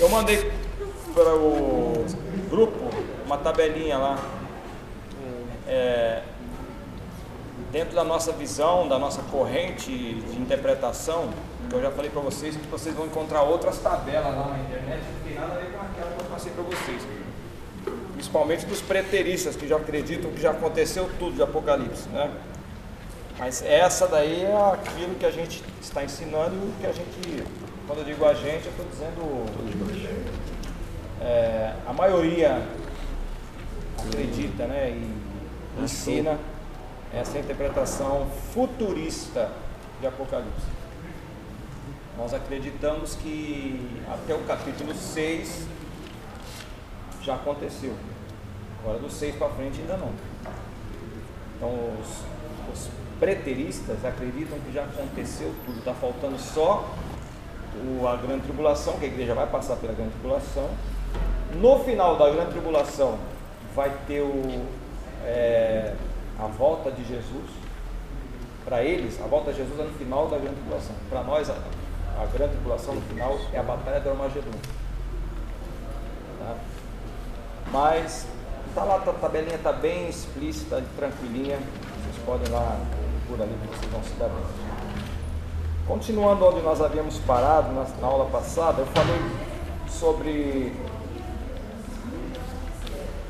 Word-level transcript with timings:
Eu 0.00 0.08
mandei 0.08 0.50
para 1.14 1.34
o 1.34 2.06
grupo 2.48 2.78
uma 3.26 3.36
tabelinha 3.36 3.98
lá. 3.98 4.18
É, 5.68 6.22
dentro 7.70 7.94
da 7.94 8.02
nossa 8.02 8.32
visão, 8.32 8.88
da 8.88 8.98
nossa 8.98 9.20
corrente 9.24 9.90
de 9.90 10.40
interpretação, 10.40 11.28
eu 11.70 11.82
já 11.82 11.90
falei 11.90 12.10
para 12.10 12.22
vocês 12.22 12.56
que 12.56 12.66
vocês 12.68 12.94
vão 12.94 13.04
encontrar 13.04 13.42
outras 13.42 13.78
tabelas 13.78 14.34
lá 14.34 14.48
na 14.48 14.58
internet 14.58 15.00
que 15.02 15.12
não 15.12 15.22
tem 15.22 15.34
nada 15.34 15.54
a 15.54 15.58
ver 15.58 15.70
com 15.70 15.84
aquela 15.84 16.10
que 16.12 16.20
eu 16.22 16.26
passei 16.30 16.52
para 16.52 16.62
vocês. 16.62 17.02
Principalmente 18.14 18.64
dos 18.64 18.80
preteristas 18.80 19.54
que 19.54 19.68
já 19.68 19.76
acreditam 19.76 20.30
que 20.32 20.40
já 20.40 20.52
aconteceu 20.52 21.10
tudo 21.18 21.36
de 21.36 21.42
Apocalipse, 21.42 22.08
né? 22.08 22.30
Mas 23.38 23.62
essa 23.62 24.06
daí 24.06 24.44
é 24.44 24.72
aquilo 24.72 25.14
que 25.14 25.26
a 25.26 25.30
gente 25.30 25.62
está 25.80 26.02
ensinando 26.02 26.54
e 26.54 26.80
que 26.80 26.86
a 26.86 26.92
gente, 26.92 27.44
quando 27.90 28.02
eu 28.02 28.04
digo 28.04 28.24
a 28.24 28.32
gente, 28.32 28.66
eu 28.66 28.70
estou 28.70 28.86
dizendo 28.88 29.46
é, 31.20 31.74
a 31.84 31.92
maioria 31.92 32.64
acredita 33.98 34.64
né, 34.68 34.90
e 34.90 35.82
ensina 35.82 36.38
essa 37.12 37.36
interpretação 37.36 38.28
futurista 38.54 39.50
de 40.00 40.06
Apocalipse. 40.06 40.68
Nós 42.16 42.32
acreditamos 42.32 43.16
que 43.16 44.00
até 44.08 44.36
o 44.36 44.44
capítulo 44.44 44.94
6 44.94 45.66
já 47.24 47.34
aconteceu. 47.34 47.96
Agora 48.84 49.00
do 49.00 49.10
6 49.10 49.34
para 49.34 49.48
frente 49.48 49.80
ainda 49.80 49.96
não. 49.96 50.12
Então 51.56 51.70
os, 52.00 52.08
os 52.72 52.88
preteristas 53.18 54.04
acreditam 54.04 54.60
que 54.60 54.72
já 54.72 54.84
aconteceu 54.84 55.52
tudo, 55.66 55.80
está 55.80 55.92
faltando 55.92 56.38
só 56.38 56.88
o, 57.80 58.06
a 58.06 58.16
grande 58.16 58.42
tribulação, 58.42 58.98
que 58.98 59.04
a 59.04 59.08
igreja 59.08 59.34
vai 59.34 59.46
passar 59.46 59.76
pela 59.76 59.92
grande 59.92 60.12
tribulação. 60.12 60.68
No 61.54 61.78
final 61.80 62.16
da 62.16 62.30
grande 62.30 62.52
tribulação 62.52 63.18
vai 63.74 63.90
ter 64.06 64.20
o, 64.20 64.66
é, 65.24 65.94
a 66.38 66.46
volta 66.46 66.90
de 66.90 67.04
Jesus. 67.04 67.50
Para 68.64 68.82
eles, 68.82 69.20
a 69.20 69.26
volta 69.26 69.52
de 69.52 69.58
Jesus 69.58 69.80
é 69.80 69.84
no 69.84 69.92
final 69.92 70.28
da 70.28 70.38
grande 70.38 70.56
tribulação. 70.56 70.94
Para 71.08 71.22
nós, 71.22 71.50
a, 71.50 71.54
a, 71.54 72.26
grande 72.26 72.52
tribulação 72.52 72.94
no 72.94 73.00
final 73.02 73.38
é 73.52 73.58
a 73.58 73.62
batalha 73.62 74.00
do 74.00 74.10
Armagedon. 74.10 74.50
Tá? 76.38 76.56
Mas 77.72 78.26
tá 78.74 78.84
lá, 78.84 78.96
a 78.96 79.12
tabelinha 79.12 79.56
está 79.56 79.72
bem 79.72 80.08
explícita, 80.08 80.82
tranquilinha. 80.96 81.56
Vocês 81.56 82.24
podem 82.24 82.52
lá 82.52 82.78
por 83.26 83.40
ali 83.40 83.54
que 83.62 83.78
vocês 83.78 83.92
vão 83.92 84.02
se 84.02 84.12
dar 84.14 84.28
bem. 84.28 84.79
Continuando 85.86 86.44
onde 86.44 86.62
nós 86.62 86.80
havíamos 86.80 87.18
parado 87.18 87.72
na, 87.72 87.84
na 88.00 88.06
aula 88.06 88.26
passada, 88.26 88.82
eu 88.82 88.86
falei 88.86 89.20
sobre 89.88 90.72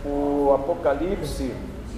o 0.05 0.53
Apocalipse. 0.55 1.55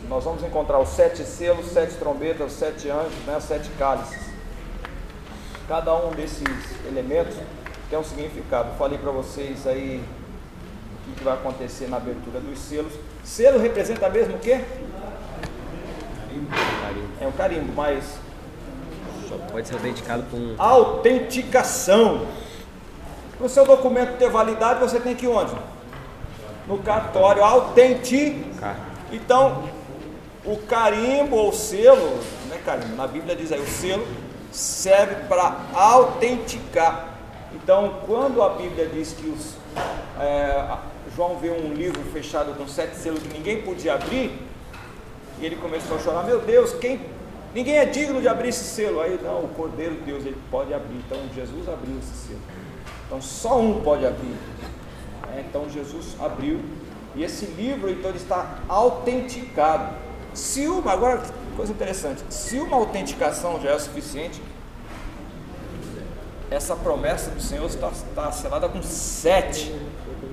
Nós 0.08 0.25
vamos 0.25 0.42
encontrar 0.42 0.78
os 0.78 0.91
sete 0.91 1.25
selos, 1.25 1.67
sete 1.67 1.95
trombetas, 1.95 2.53
sete 2.53 2.89
anjos, 2.91 3.14
né, 3.27 3.41
sete 3.41 3.70
cálices. 3.78 4.20
Cada 5.69 5.95
um 5.95 6.11
desses 6.11 6.42
elementos 6.86 7.34
tem 7.89 7.98
um 7.98 8.05
significado. 8.05 8.70
Eu 8.70 8.75
falei 8.75 8.98
para 8.98 9.11
vocês 9.11 9.67
aí 9.67 10.03
o 11.08 11.14
que 11.14 11.25
vai 11.25 11.34
acontecer 11.34 11.89
na 11.89 11.97
abertura 11.97 12.41
dos 12.41 12.58
selos. 12.58 12.92
Selo 13.25 13.58
representa 13.58 14.08
mesmo 14.08 14.36
o 14.36 14.39
quê? 14.39 14.61
É 17.20 17.27
um 17.27 17.33
carimbo, 17.33 17.73
mas. 17.75 18.31
Pode 19.50 19.69
ser 19.69 19.75
autenticado 19.75 20.25
com. 20.30 20.55
Autenticação. 20.58 22.27
Para 23.36 23.47
o 23.47 23.48
seu 23.48 23.64
documento 23.64 24.19
ter 24.19 24.30
validade, 24.30 24.80
você 24.80 25.00
tem 25.00 25.14
que 25.14 25.27
ir 25.27 25.28
onde? 25.28 25.52
No 26.66 26.78
cartório, 26.78 27.42
autenticar. 27.42 28.77
Então, 29.11 29.64
o 30.44 30.56
carimbo 30.58 31.36
ou 31.36 31.52
selo, 31.52 32.19
não 32.48 32.57
é 32.57 32.58
carimbo, 32.58 32.96
na 32.96 33.07
Bíblia 33.07 33.34
diz 33.34 33.51
aí, 33.52 33.61
o 33.61 33.67
selo 33.67 34.07
serve 34.52 35.14
para 35.29 35.57
autenticar. 35.74 37.08
Então, 37.55 38.01
quando 38.07 38.42
a 38.42 38.51
Bíblia 38.51 38.86
diz 38.86 39.12
que 39.12 39.28
os, 39.28 39.55
é, 40.20 40.77
João 41.14 41.36
vê 41.36 41.51
um 41.51 41.74
livro 41.74 42.01
fechado 42.12 42.55
com 42.57 42.67
sete 42.67 42.96
selos 42.96 43.23
que 43.23 43.28
ninguém 43.28 43.62
podia 43.62 43.95
abrir, 43.95 44.39
e 45.39 45.46
ele 45.46 45.57
começou 45.57 45.96
a 45.96 46.01
chorar: 46.01 46.24
Meu 46.24 46.40
Deus, 46.40 46.73
quem, 46.74 47.01
ninguém 47.55 47.79
é 47.79 47.85
digno 47.85 48.20
de 48.20 48.29
abrir 48.29 48.48
esse 48.48 48.64
selo. 48.64 49.01
Aí, 49.01 49.18
não, 49.23 49.45
o 49.45 49.48
Cordeiro 49.48 49.96
de 49.96 50.02
Deus 50.02 50.24
ele 50.24 50.39
pode 50.51 50.73
abrir. 50.73 50.96
Então, 50.96 51.18
Jesus 51.35 51.68
abriu 51.68 51.98
esse 51.98 52.29
selo. 52.29 52.40
Então, 53.07 53.20
só 53.20 53.61
um 53.61 53.83
pode 53.83 54.07
abrir. 54.07 54.36
É, 55.35 55.40
então, 55.40 55.68
Jesus 55.68 56.17
abriu. 56.20 56.61
E 57.14 57.23
esse 57.23 57.46
livro, 57.46 57.90
então, 57.90 58.11
ele 58.11 58.18
está 58.18 58.58
autenticado. 58.68 59.95
Se 60.35 60.67
uma, 60.67 60.92
agora, 60.92 61.23
coisa 61.57 61.73
interessante: 61.73 62.23
se 62.30 62.58
uma 62.58 62.77
autenticação 62.77 63.61
já 63.61 63.70
é 63.70 63.79
suficiente, 63.79 64.40
essa 66.51 66.77
promessa 66.77 67.30
do 67.30 67.40
Senhor 67.40 67.67
está, 67.67 67.89
está 67.89 68.30
selada 68.30 68.69
com 68.69 68.83
sete 68.83 69.74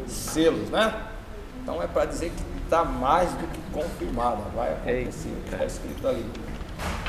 selos, 0.08 0.70
né? 0.70 1.08
Então 1.62 1.82
é 1.82 1.88
para 1.88 2.06
dizer 2.06 2.32
que 2.32 2.64
está 2.64 2.84
mais 2.84 3.32
do 3.32 3.48
que 3.48 3.60
confirmada, 3.72 4.42
vai 4.56 4.74
acontecer, 4.74 5.30
está 5.46 5.66
escrito 5.66 6.08
ali. 6.08 6.26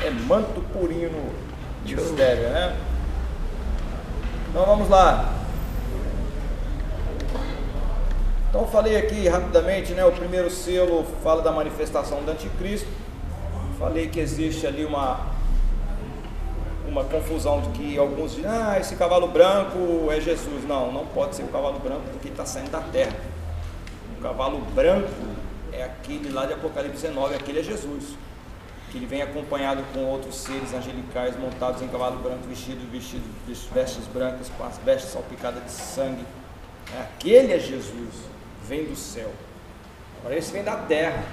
É 0.03 0.09
manto 0.09 0.61
purinho 0.73 1.09
no 1.11 1.31
mistério, 1.83 2.49
né? 2.49 2.77
Então 4.49 4.65
vamos 4.65 4.89
lá. 4.89 5.33
Então 8.49 8.67
falei 8.67 8.97
aqui 8.97 9.27
rapidamente, 9.29 9.93
né? 9.93 10.03
O 10.05 10.11
primeiro 10.11 10.49
selo 10.49 11.05
fala 11.23 11.41
da 11.41 11.51
manifestação 11.51 12.21
do 12.23 12.31
anticristo. 12.31 12.87
Falei 13.79 14.09
que 14.09 14.19
existe 14.19 14.67
ali 14.67 14.83
uma 14.83 15.31
uma 16.91 17.05
confusão 17.05 17.61
de 17.61 17.69
que 17.69 17.97
alguns 17.97 18.35
dizem, 18.35 18.51
ah, 18.51 18.77
esse 18.77 18.97
cavalo 18.97 19.27
branco 19.27 20.09
é 20.11 20.19
Jesus. 20.19 20.65
Não, 20.67 20.91
não 20.91 21.05
pode 21.05 21.35
ser 21.35 21.43
o 21.43 21.47
cavalo 21.47 21.79
branco 21.79 22.01
porque 22.11 22.27
está 22.27 22.45
saindo 22.45 22.69
da 22.69 22.81
terra. 22.81 23.15
O 24.19 24.21
cavalo 24.21 24.59
branco 24.75 25.07
é 25.71 25.83
aquele 25.83 26.29
lá 26.29 26.45
de 26.45 26.53
Apocalipse 26.53 27.07
19, 27.07 27.35
aquele 27.35 27.61
é 27.61 27.63
Jesus. 27.63 28.15
Que 28.91 28.97
ele 28.97 29.05
vem 29.05 29.21
acompanhado 29.21 29.83
com 29.93 30.05
outros 30.05 30.35
seres 30.35 30.73
angelicais 30.73 31.39
montados 31.39 31.81
em 31.81 31.87
cavalo 31.87 32.17
branco, 32.17 32.45
vestidos, 32.47 32.83
vestidos, 32.89 33.63
vestes 33.73 34.05
brancas, 34.07 34.49
com 34.57 34.63
as 34.63 34.77
vestes 34.79 35.11
salpicadas 35.11 35.63
de 35.63 35.71
sangue. 35.71 36.25
É, 36.93 37.01
aquele 37.01 37.53
é 37.53 37.59
Jesus, 37.59 38.15
vem 38.67 38.83
do 38.85 38.95
céu. 38.95 39.31
Agora 40.19 40.35
esse 40.35 40.51
vem 40.51 40.63
da 40.63 40.75
terra. 40.75 41.23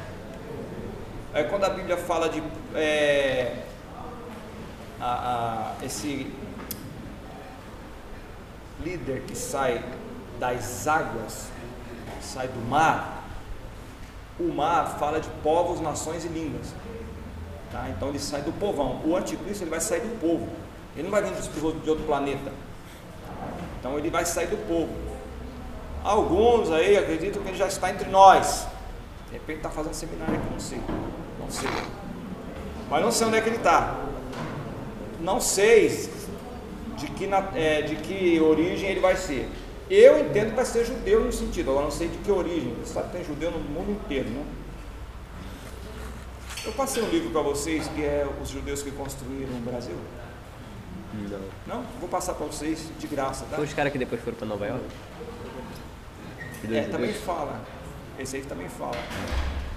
Aí 1.35 1.45
quando 1.45 1.65
a 1.65 1.71
Bíblia 1.71 1.97
fala 1.97 2.29
de 2.29 2.43
é, 2.75 3.65
a, 5.01 5.75
a, 5.81 5.85
esse 5.85 6.33
líder 8.81 9.23
que 9.27 9.37
sai 9.37 9.85
das 10.39 10.87
águas, 10.87 11.49
sai 12.21 12.49
do 12.49 12.61
mar, 12.69 13.25
o 14.39 14.53
mar 14.53 14.97
fala 14.99 15.21
de 15.21 15.29
povos, 15.43 15.81
nações 15.81 16.25
e 16.25 16.29
línguas. 16.29 16.73
Tá? 17.71 17.87
Então 17.91 18.09
ele 18.09 18.19
sai 18.19 18.43
do 18.43 18.53
povão. 18.53 19.01
O 19.05 19.17
anticristo 19.17 19.65
ele 19.65 19.71
vai 19.71 19.81
sair 19.81 20.01
do 20.01 20.21
povo. 20.21 20.49
Ele 20.95 21.05
não 21.05 21.11
vai 21.11 21.23
vir 21.23 21.33
de 21.33 21.91
outro 21.91 22.05
planeta. 22.05 22.51
Então 23.79 23.99
ele 23.99 24.11
vai 24.11 24.25
sair 24.25 24.49
do 24.49 24.57
povo. 24.67 24.89
Alguns 26.03 26.71
aí 26.71 26.97
acreditam 26.97 27.43
que 27.43 27.49
ele 27.49 27.59
já 27.59 27.67
está 27.67 27.91
entre 27.91 28.09
nós. 28.09 28.67
De 29.27 29.35
repente 29.35 29.59
está 29.59 29.69
fazendo 29.69 29.95
seminário 29.95 30.35
aqui, 30.35 30.49
não 30.51 30.61
sei. 30.61 30.81
Não 31.39 31.51
sei. 31.51 31.71
Mas 32.91 33.03
não 33.03 33.13
sei 33.13 33.27
onde 33.27 33.37
é 33.37 33.41
que 33.41 33.49
ele 33.49 33.57
está. 33.57 33.97
Não 35.21 35.41
sei 35.41 36.11
de 36.97 37.07
que, 37.09 37.29
é, 37.55 37.83
de 37.83 37.97
que 37.97 38.41
origem 38.41 38.91
ele 38.91 39.01
vai 39.01 39.17
ser. 39.17 39.49
Eu 39.91 40.19
entendo 40.19 40.51
que 40.51 40.57
vai 40.57 40.65
ser 40.65 40.85
judeu 40.85 41.25
no 41.25 41.33
sentido, 41.33 41.71
agora 41.71 41.85
não 41.85 41.91
sei 41.91 42.09
de 42.09 42.19
que 42.19 42.31
origem. 42.31 42.75
Você 42.83 42.95
sabe 42.95 43.09
que 43.09 43.17
tem 43.17 43.25
judeu 43.25 43.51
no 43.51 43.59
mundo 43.59 43.91
inteiro, 43.91 44.29
né? 44.29 44.45
Eu 46.69 46.75
passei 46.75 47.03
um 47.03 47.09
livro 47.09 47.31
para 47.31 47.41
vocês 47.41 47.89
que 47.89 48.03
é 48.03 48.29
Os 48.43 48.51
Judeus 48.51 48.83
que 48.83 48.91
Construíram 48.91 49.57
o 49.57 49.61
Brasil. 49.61 49.97
Não. 51.15 51.41
Não? 51.67 51.83
Vou 51.99 52.11
passar 52.11 52.35
para 52.35 52.45
vocês 52.45 52.91
de 52.99 53.07
graça, 53.07 53.47
tá? 53.47 53.57
Foi 53.57 53.65
os 53.65 53.73
caras 53.73 53.91
que 53.91 53.99
depois 53.99 54.21
foram 54.21 54.37
para 54.37 54.47
Nova 54.47 54.67
York? 54.67 54.85
É, 56.71 56.83
também 56.83 57.15
fala. 57.15 57.63
Esse 58.19 58.37
aí 58.37 58.43
também 58.43 58.69
fala. 58.69 58.99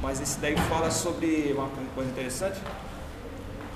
Mas 0.01 0.19
esse 0.19 0.37
daí 0.41 0.57
fala 0.67 0.91
sobre 0.91 1.53
uma 1.55 1.69
coisa 1.95 2.11
interessante. 2.11 2.59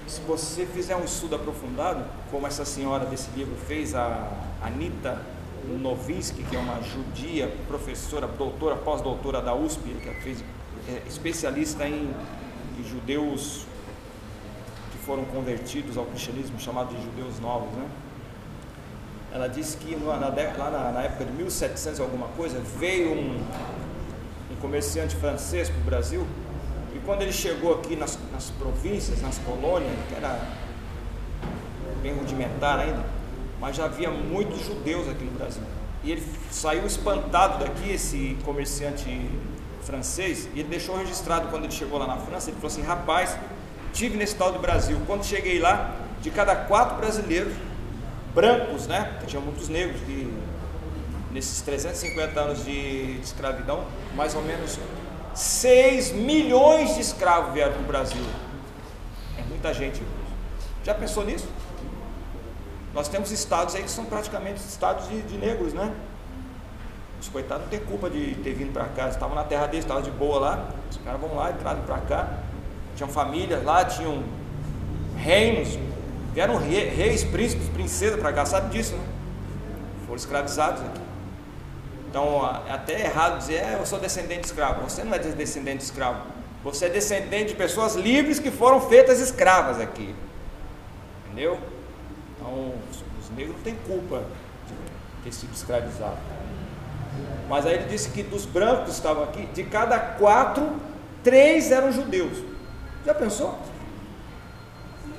Se 0.06 0.20
você 0.28 0.66
fizer 0.66 0.98
um 0.98 1.06
estudo 1.06 1.38
aprofundado, 1.38 2.04
como 2.30 2.46
essa 2.46 2.66
senhora 2.66 3.06
desse 3.06 3.30
livro 3.32 3.56
fez, 3.66 3.96
a 3.96 4.30
Anita 4.62 5.22
Novinsky, 5.80 6.44
que 6.44 6.58
é 6.58 6.60
uma 6.60 6.82
judia, 6.82 7.50
professora, 7.70 8.28
doutora, 8.28 8.76
pós-doutora 8.76 9.42
da 9.42 9.56
USP, 9.56 9.84
que 10.04 10.22
fez 10.22 10.44
é, 10.90 11.02
especialista 11.08 11.88
em, 11.88 12.14
em, 12.80 12.84
judeus 12.84 13.66
que 14.92 14.98
foram 15.00 15.26
convertidos 15.26 15.98
ao 15.98 16.06
cristianismo, 16.06 16.60
chamado 16.60 16.96
de 16.96 17.04
judeus 17.04 17.40
novos, 17.40 17.72
né? 17.74 17.88
ela 19.32 19.48
disse 19.48 19.76
que 19.78 19.96
lá 19.96 20.18
na, 20.18 20.92
na, 20.92 21.02
época 21.02 21.26
de 21.26 21.34
1700 21.34 22.00
alguma 22.00 22.28
coisa, 22.30 22.60
veio 22.80 23.12
um, 23.12 23.38
um 24.52 24.56
comerciante 24.62 25.16
francês 25.18 25.70
para 25.70 25.80
o 25.80 25.84
Brasil, 25.84 26.26
e 26.96 27.00
quando 27.00 27.22
ele 27.22 27.34
chegou 27.34 27.74
aqui 27.74 27.98
nas, 27.98 28.18
nas 28.32 28.50
províncias, 28.52 29.22
nas 29.22 29.38
colônias, 29.40 29.92
que 30.08 30.16
era 30.16 30.40
bem 32.02 32.14
rudimentar 32.14 32.80
ainda, 32.80 33.04
mas 33.60 33.76
já 33.76 33.86
havia 33.86 34.10
muitos 34.10 34.66
judeus 34.66 35.10
aqui 35.10 35.26
no 35.26 35.32
Brasil. 35.32 35.64
E 36.04 36.12
ele 36.12 36.24
saiu 36.52 36.86
espantado 36.86 37.60
daqui, 37.60 37.92
esse 37.92 38.38
comerciante 38.46 39.10
francês, 39.86 40.50
e 40.54 40.60
ele 40.60 40.70
deixou 40.70 40.98
registrado 40.98 41.48
quando 41.50 41.64
ele 41.64 41.74
chegou 41.74 41.98
lá 41.98 42.08
na 42.08 42.18
França, 42.18 42.50
ele 42.50 42.58
falou 42.58 42.72
assim, 42.72 42.82
rapaz, 42.82 43.38
tive 43.94 44.18
nesse 44.18 44.36
tal 44.36 44.52
do 44.52 44.60
Brasil, 44.60 45.00
quando 45.06 45.24
cheguei 45.24 45.60
lá, 45.60 45.96
de 46.22 46.32
cada 46.32 46.56
quatro 46.56 46.98
brasileiros, 46.98 47.54
brancos, 48.34 48.88
né, 48.88 49.20
tinha 49.28 49.42
muitos 49.42 49.70
negros, 49.70 50.02
que 50.02 50.34
nesses 51.32 51.62
350 51.62 52.40
anos 52.40 52.66
de, 52.66 53.18
de 53.18 53.24
escravidão, 53.24 53.86
mais 54.16 54.36
ou 54.36 54.42
menos 54.42 54.78
6 55.34 56.14
milhões 56.14 56.96
de 56.96 57.02
escravos 57.02 57.54
vieram 57.54 57.74
para 57.74 57.82
o 57.82 57.86
Brasil. 57.86 58.24
É 59.38 59.44
muita 59.44 59.74
gente. 59.74 60.02
Já 60.84 60.94
pensou 60.94 61.26
nisso? 61.26 61.48
Nós 62.94 63.10
temos 63.10 63.32
estados 63.32 63.76
aí 63.76 63.84
que 63.84 63.90
são 63.90 64.06
praticamente 64.06 64.62
estados 64.62 65.10
de, 65.10 65.22
de 65.24 65.38
negros, 65.38 65.74
né? 65.74 65.94
Os 67.26 67.30
coitados 67.30 67.64
não 67.64 67.70
têm 67.72 67.80
culpa 67.80 68.08
de 68.08 68.36
ter 68.36 68.54
vindo 68.54 68.72
para 68.72 68.86
cá, 68.86 69.10
estavam 69.10 69.34
na 69.36 69.44
terra 69.44 69.66
deles, 69.66 69.84
estavam 69.84 70.04
de 70.04 70.12
boa 70.12 70.40
lá. 70.40 70.70
Os 70.92 70.98
caras 70.98 71.20
vão 71.20 71.36
lá, 71.36 71.50
entraram 71.50 71.82
para 71.82 71.98
cá. 71.98 72.30
Tinham 72.96 73.10
famílias 73.10 73.64
lá, 73.64 73.84
tinham 73.84 74.24
reinos, 75.18 75.76
vieram 76.36 76.56
reis, 76.56 77.24
príncipes, 77.24 77.68
princesas 77.70 78.20
para 78.20 78.32
cá, 78.32 78.46
sabe 78.46 78.70
disso, 78.70 78.96
né? 78.96 79.04
Foram 80.06 80.18
escravizados 80.18 80.82
aqui. 80.84 81.02
Então 82.08 82.48
é 82.68 82.72
até 82.72 83.06
errado 83.06 83.40
dizer, 83.40 83.56
é, 83.56 83.78
eu 83.80 83.86
sou 83.88 83.98
descendente 83.98 84.42
de 84.42 84.46
escravo. 84.46 84.84
Você 84.84 85.04
não 85.04 85.16
é 85.16 85.18
descendente 85.18 85.80
de 85.80 85.84
escravo. 85.86 86.28
Você 86.64 86.86
é 86.86 86.90
descendente 86.90 87.50
de 87.50 87.56
pessoas 87.56 87.96
livres 87.96 88.38
que 88.38 88.52
foram 88.52 88.82
feitas 88.82 89.20
escravas 89.20 89.80
aqui. 89.82 90.14
Entendeu? 91.26 91.60
Então, 92.36 92.72
os 93.20 93.30
negros 93.32 93.56
não 93.56 93.64
têm 93.64 93.76
culpa 93.88 94.24
de 94.68 95.24
ter 95.24 95.34
sido 95.34 95.56
escravizados. 95.56 96.20
Mas 97.48 97.66
aí 97.66 97.76
ele 97.76 97.86
disse 97.86 98.10
que 98.10 98.24
dos 98.24 98.46
brancos 98.46 98.86
que 98.86 98.92
estavam 98.92 99.24
aqui, 99.24 99.46
de 99.48 99.64
cada 99.64 100.00
quatro, 100.00 100.76
três 101.24 101.72
eram 101.72 101.92
judeus. 101.92 102.38
Já 103.06 103.14
pensou? 103.14 103.58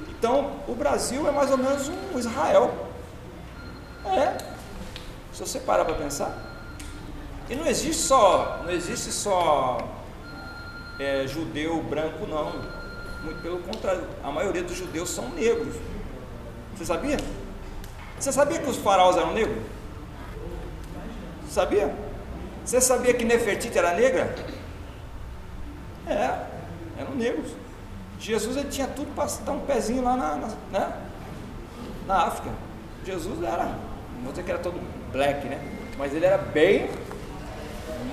Então, 0.09 0.53
o 0.67 0.75
Brasil 0.75 1.27
é 1.29 1.31
mais 1.31 1.51
ou 1.51 1.59
menos 1.59 1.89
um 1.89 2.19
Israel. 2.19 2.75
É. 4.05 4.37
Se 5.33 5.41
você 5.41 5.61
parar 5.61 5.85
para 5.85 5.95
pensar. 5.95 6.37
E 7.49 7.55
não 7.55 7.67
existe 7.67 8.03
só, 8.03 8.61
não 8.65 8.71
existe 8.71 9.13
só 9.13 9.79
é, 10.99 11.27
judeu 11.27 11.81
branco, 11.83 12.27
não. 12.27 12.53
Muito 13.23 13.41
pelo 13.43 13.59
contrário, 13.59 14.05
a 14.23 14.31
maioria 14.31 14.63
dos 14.63 14.77
judeus 14.77 15.11
são 15.11 15.29
negros. 15.31 15.75
Você 16.75 16.85
sabia? 16.85 17.19
Você 18.19 18.33
sabia 18.33 18.59
que 18.59 18.69
os 18.69 18.79
faraós 18.79 19.17
eram 19.17 19.33
negros? 19.33 19.63
Sabia? 21.57 21.91
Você 22.67 22.83
sabia 22.83 23.15
que 23.15 23.25
Nefertiti 23.25 23.79
era 23.79 23.95
negra? 23.95 24.35
É, 26.07 26.39
eram 27.01 27.15
negros. 27.15 27.51
Jesus 28.21 28.59
ele 28.59 28.69
tinha 28.69 28.87
tudo 28.87 29.15
para 29.15 29.25
dar 29.43 29.53
um 29.53 29.61
pezinho 29.61 30.05
lá 30.05 30.19
na, 30.19 30.37
na, 30.37 30.49
né? 30.71 30.93
na 32.07 32.27
África. 32.27 32.51
Jesus 33.07 33.43
era, 33.43 33.65
não 33.65 34.25
vou 34.25 34.33
dizer 34.33 34.43
que 34.43 34.51
era 34.51 34.61
todo 34.61 34.79
black, 35.11 35.49
né? 35.49 35.59
Mas 35.97 36.13
ele 36.13 36.27
era 36.27 36.37
bem 36.37 36.91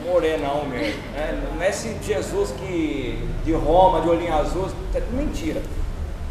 morenão 0.06 0.66
mesmo. 0.66 1.02
Né? 1.12 1.44
Não 1.54 1.62
é 1.62 1.70
esse 1.70 2.02
Jesus 2.02 2.52
que 2.52 3.28
de 3.44 3.52
Roma, 3.52 4.00
de 4.00 4.08
olhinho 4.08 4.34
azul, 4.34 4.70
é 4.96 5.02
mentira. 5.12 5.62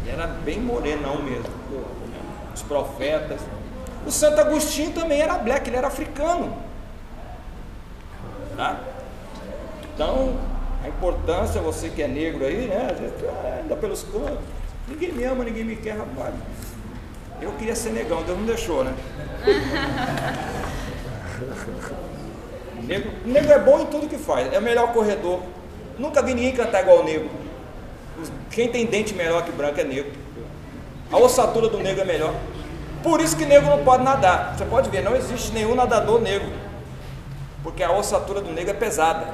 Ele 0.01 0.11
era 0.13 0.25
bem 0.25 0.59
morenão 0.59 1.21
mesmo 1.21 1.45
os 2.55 2.63
profetas. 2.63 3.39
O 4.03 4.09
Santo 4.09 4.41
Agostinho 4.41 4.93
também 4.93 5.21
era 5.21 5.37
black, 5.37 5.69
ele 5.69 5.77
era 5.77 5.85
africano. 5.85 6.62
Tá? 8.55 8.79
Então, 9.93 10.35
a 10.83 10.87
importância, 10.87 11.61
você 11.61 11.89
que 11.89 12.01
é 12.01 12.07
negro 12.07 12.45
aí, 12.45 12.67
né? 12.67 12.95
Ainda 13.61 13.75
pelos 13.75 14.03
cantos. 14.03 14.39
Ninguém 14.87 15.13
me 15.13 15.23
ama, 15.23 15.43
ninguém 15.43 15.63
me 15.63 15.75
quer, 15.75 15.97
rapaz. 15.97 16.33
Eu 17.41 17.51
queria 17.53 17.75
ser 17.75 17.91
negão, 17.91 18.23
Deus 18.23 18.37
não 18.37 18.45
deixou, 18.45 18.83
né? 18.83 18.93
negro, 22.83 23.11
negro 23.25 23.51
é 23.51 23.59
bom 23.59 23.81
em 23.81 23.85
tudo 23.85 24.07
que 24.07 24.17
faz, 24.17 24.51
é 24.53 24.59
o 24.59 24.61
melhor 24.61 24.93
corredor. 24.93 25.41
Nunca 25.97 26.21
vi 26.21 26.33
ninguém 26.33 26.53
cantar 26.53 26.81
igual 26.81 26.99
o 26.99 27.03
negro. 27.03 27.29
Quem 28.51 28.69
tem 28.69 28.85
dente 28.85 29.13
melhor 29.13 29.43
que 29.43 29.51
branco 29.51 29.79
é 29.79 29.83
negro. 29.83 30.11
A 31.11 31.17
ossatura 31.17 31.69
do 31.69 31.79
negro 31.79 32.01
é 32.01 32.05
melhor. 32.05 32.33
Por 33.01 33.19
isso 33.19 33.35
que 33.35 33.45
negro 33.45 33.69
não 33.69 33.83
pode 33.83 34.03
nadar. 34.03 34.55
Você 34.55 34.65
pode 34.65 34.89
ver, 34.89 35.03
não 35.03 35.15
existe 35.15 35.51
nenhum 35.51 35.75
nadador 35.75 36.21
negro. 36.21 36.47
Porque 37.63 37.81
a 37.81 37.91
ossatura 37.91 38.41
do 38.41 38.51
negro 38.51 38.71
é 38.71 38.73
pesada. 38.73 39.33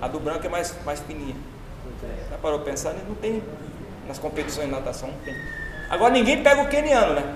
A 0.00 0.08
do 0.08 0.18
branco 0.18 0.46
é 0.46 0.48
mais, 0.48 0.74
mais 0.84 1.00
fininha. 1.00 1.36
Já 2.30 2.38
parou 2.38 2.58
para 2.60 2.70
pensar? 2.70 2.94
Não 3.06 3.14
tem. 3.14 3.42
Nas 4.06 4.18
competições 4.18 4.66
de 4.66 4.72
natação 4.72 5.08
não 5.08 5.18
tem. 5.18 5.36
Agora 5.90 6.12
ninguém 6.12 6.42
pega 6.42 6.62
o 6.62 6.68
queniano, 6.68 7.14
né? 7.14 7.34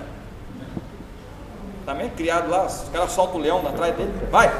Também 1.85 2.09
criado 2.11 2.49
lá, 2.49 2.65
os 2.65 2.89
caras 2.91 3.11
soltam 3.11 3.39
o 3.39 3.43
leão 3.43 3.59
atrás 3.67 3.95
dele. 3.95 4.11
Vai! 4.31 4.49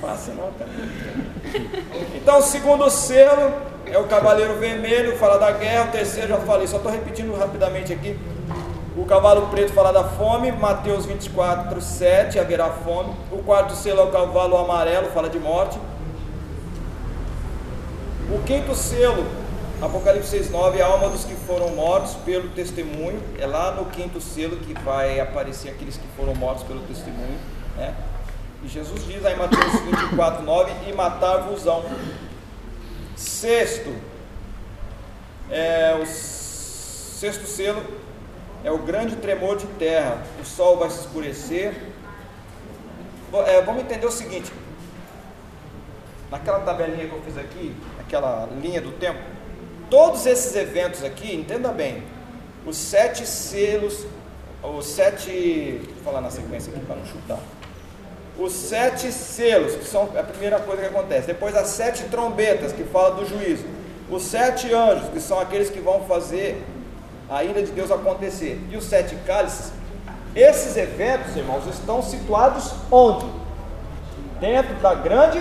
Fácil 0.00 0.34
não, 0.34 0.52
cara. 0.52 0.70
Então, 2.14 2.42
segundo 2.42 2.90
selo, 2.90 3.54
é 3.86 3.96
o 3.98 4.04
cavaleiro 4.04 4.58
vermelho, 4.58 5.16
fala 5.16 5.38
da 5.38 5.52
guerra, 5.52 5.88
o 5.88 5.92
terceiro 5.92 6.28
já 6.28 6.38
falei, 6.38 6.66
só 6.66 6.76
estou 6.76 6.92
repetindo 6.92 7.34
rapidamente 7.36 7.92
aqui. 7.92 8.18
O 8.96 9.04
cavalo 9.04 9.48
preto 9.48 9.74
fala 9.74 9.92
da 9.92 10.04
fome, 10.04 10.50
Mateus 10.50 11.04
24, 11.04 11.82
7, 11.82 12.38
haverá 12.38 12.70
fome. 12.70 13.14
O 13.30 13.42
quarto 13.42 13.74
selo 13.74 14.00
é 14.00 14.04
o 14.04 14.10
cavalo 14.10 14.56
amarelo, 14.56 15.10
fala 15.10 15.28
de 15.28 15.38
morte. 15.38 15.78
O 18.34 18.42
quinto 18.44 18.74
selo, 18.74 19.26
Apocalipse 19.82 20.30
6, 20.30 20.50
9, 20.50 20.80
a 20.80 20.86
alma 20.86 21.10
dos 21.10 21.24
que 21.24 21.34
foram 21.34 21.68
mortos 21.74 22.14
pelo 22.24 22.48
testemunho. 22.48 23.22
É 23.38 23.46
lá 23.46 23.70
no 23.72 23.84
quinto 23.84 24.18
selo 24.18 24.56
que 24.56 24.72
vai 24.80 25.20
aparecer 25.20 25.68
aqueles 25.68 25.98
que 25.98 26.06
foram 26.16 26.34
mortos 26.34 26.64
pelo 26.64 26.80
testemunho. 26.80 27.38
Né? 27.76 27.94
E 28.64 28.68
Jesus 28.68 29.04
diz 29.06 29.22
aí 29.26 29.34
em 29.34 29.36
Mateus 29.36 29.72
24, 29.84 30.42
9: 30.42 30.72
E 30.88 30.92
matar-vos-ão 30.94 31.84
Sexto, 33.14 33.94
é, 35.50 35.98
o 36.02 36.06
sexto 36.06 37.46
selo 37.46 37.82
é 38.66 38.70
o 38.72 38.78
grande 38.78 39.14
tremor 39.16 39.56
de 39.56 39.66
terra. 39.78 40.18
O 40.40 40.44
sol 40.44 40.76
vai 40.76 40.90
se 40.90 41.00
escurecer. 41.00 41.72
É, 43.46 43.62
vamos 43.62 43.82
entender 43.82 44.04
o 44.04 44.10
seguinte: 44.10 44.52
naquela 46.30 46.58
tabelinha 46.60 47.06
que 47.06 47.14
eu 47.14 47.22
fiz 47.22 47.38
aqui, 47.38 47.74
aquela 48.00 48.48
linha 48.60 48.80
do 48.80 48.90
tempo, 48.98 49.20
todos 49.88 50.26
esses 50.26 50.54
eventos 50.56 51.04
aqui, 51.04 51.32
entenda 51.32 51.68
bem, 51.68 52.02
os 52.66 52.76
sete 52.76 53.24
selos, 53.24 54.04
os 54.62 54.86
sete. 54.86 55.80
Vou 55.94 56.04
falar 56.04 56.20
na 56.20 56.30
sequência 56.30 56.72
aqui 56.72 56.84
para 56.84 56.96
não 56.96 57.06
chutar 57.06 57.38
os 58.38 58.52
sete 58.52 59.10
selos, 59.12 59.76
que 59.76 59.84
são 59.86 60.10
a 60.14 60.22
primeira 60.22 60.58
coisa 60.60 60.82
que 60.82 60.88
acontece. 60.88 61.26
Depois 61.26 61.56
as 61.56 61.68
sete 61.68 62.04
trombetas, 62.04 62.70
que 62.70 62.84
fala 62.84 63.14
do 63.14 63.24
juízo. 63.24 63.64
Os 64.10 64.24
sete 64.24 64.74
anjos, 64.74 65.08
que 65.08 65.20
são 65.20 65.40
aqueles 65.40 65.70
que 65.70 65.80
vão 65.80 66.02
fazer 66.04 66.62
a 67.28 67.44
ira 67.44 67.62
de 67.62 67.72
Deus 67.72 67.90
acontecer. 67.90 68.60
E 68.70 68.76
os 68.76 68.84
sete 68.84 69.16
cálices. 69.26 69.72
Esses 70.34 70.76
eventos, 70.76 71.34
irmãos, 71.36 71.66
estão 71.66 72.02
situados 72.02 72.72
onde? 72.90 73.26
Dentro 74.38 74.74
da 74.76 74.94
grande 74.94 75.40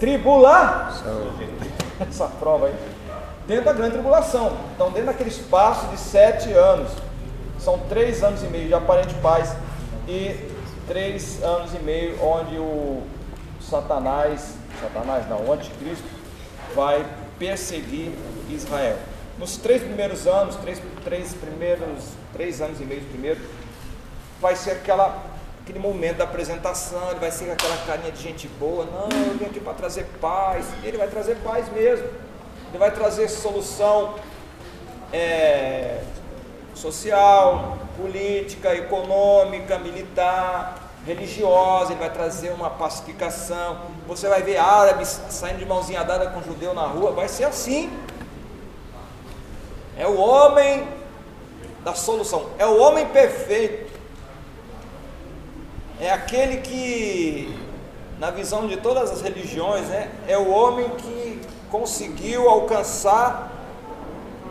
tribulação. 0.00 1.18
Essa 2.08 2.26
prova 2.26 2.66
aí. 2.66 2.74
Dentro 3.46 3.66
da 3.66 3.72
grande 3.72 3.92
tribulação. 3.92 4.56
Então, 4.74 4.90
dentro 4.90 5.06
daquele 5.06 5.30
espaço 5.30 5.86
de 5.88 5.98
sete 5.98 6.52
anos, 6.52 6.90
são 7.58 7.78
três 7.88 8.22
anos 8.22 8.42
e 8.42 8.46
meio 8.46 8.68
de 8.68 8.74
aparente 8.74 9.14
paz 9.16 9.54
e 10.08 10.50
três 10.88 11.42
anos 11.42 11.72
e 11.74 11.78
meio 11.78 12.20
onde 12.22 12.56
o 12.56 13.02
Satanás, 13.60 14.56
Satanás 14.80 15.28
não, 15.28 15.44
o 15.44 15.52
anticristo, 15.52 16.04
vai 16.74 17.04
perseguir 17.38 18.12
Israel. 18.50 18.96
Nos 19.42 19.56
três 19.56 19.82
primeiros 19.82 20.28
anos, 20.28 20.54
três, 20.54 20.80
três 21.02 21.34
primeiros, 21.34 22.04
três 22.32 22.60
anos 22.60 22.80
e 22.80 22.84
meio 22.84 23.02
primeiro, 23.06 23.40
vai 24.40 24.54
ser 24.54 24.70
aquela, 24.70 25.20
aquele 25.60 25.80
momento 25.80 26.18
da 26.18 26.24
apresentação, 26.24 27.10
ele 27.10 27.18
vai 27.18 27.32
ser 27.32 27.50
aquela 27.50 27.76
carinha 27.78 28.12
de 28.12 28.22
gente 28.22 28.46
boa, 28.46 28.84
não, 28.84 29.08
eu 29.10 29.36
vim 29.36 29.46
aqui 29.46 29.58
para 29.58 29.72
trazer 29.72 30.06
paz, 30.20 30.66
ele 30.84 30.96
vai 30.96 31.08
trazer 31.08 31.38
paz 31.38 31.68
mesmo, 31.72 32.06
ele 32.68 32.78
vai 32.78 32.92
trazer 32.92 33.28
solução 33.28 34.14
é, 35.12 36.04
social, 36.72 37.78
política, 37.96 38.72
econômica, 38.76 39.76
militar, 39.76 40.88
religiosa, 41.04 41.90
ele 41.90 41.98
vai 41.98 42.10
trazer 42.10 42.50
uma 42.50 42.70
pacificação. 42.70 43.76
Você 44.06 44.28
vai 44.28 44.40
ver 44.40 44.58
árabes 44.58 45.20
saindo 45.30 45.58
de 45.58 45.66
mãozinha 45.66 46.04
dada 46.04 46.30
com 46.30 46.40
judeu 46.42 46.72
na 46.72 46.86
rua, 46.86 47.10
vai 47.10 47.26
ser 47.26 47.42
assim. 47.42 47.90
É 49.96 50.06
o 50.06 50.18
homem 50.18 50.88
da 51.84 51.94
solução, 51.94 52.46
é 52.58 52.66
o 52.66 52.80
homem 52.80 53.06
perfeito. 53.08 53.92
É 56.00 56.10
aquele 56.10 56.58
que, 56.58 57.58
na 58.18 58.30
visão 58.30 58.66
de 58.66 58.76
todas 58.76 59.10
as 59.10 59.20
religiões, 59.20 59.86
né, 59.88 60.10
é 60.26 60.36
o 60.38 60.50
homem 60.50 60.88
que 60.90 61.40
conseguiu 61.70 62.48
alcançar 62.48 63.50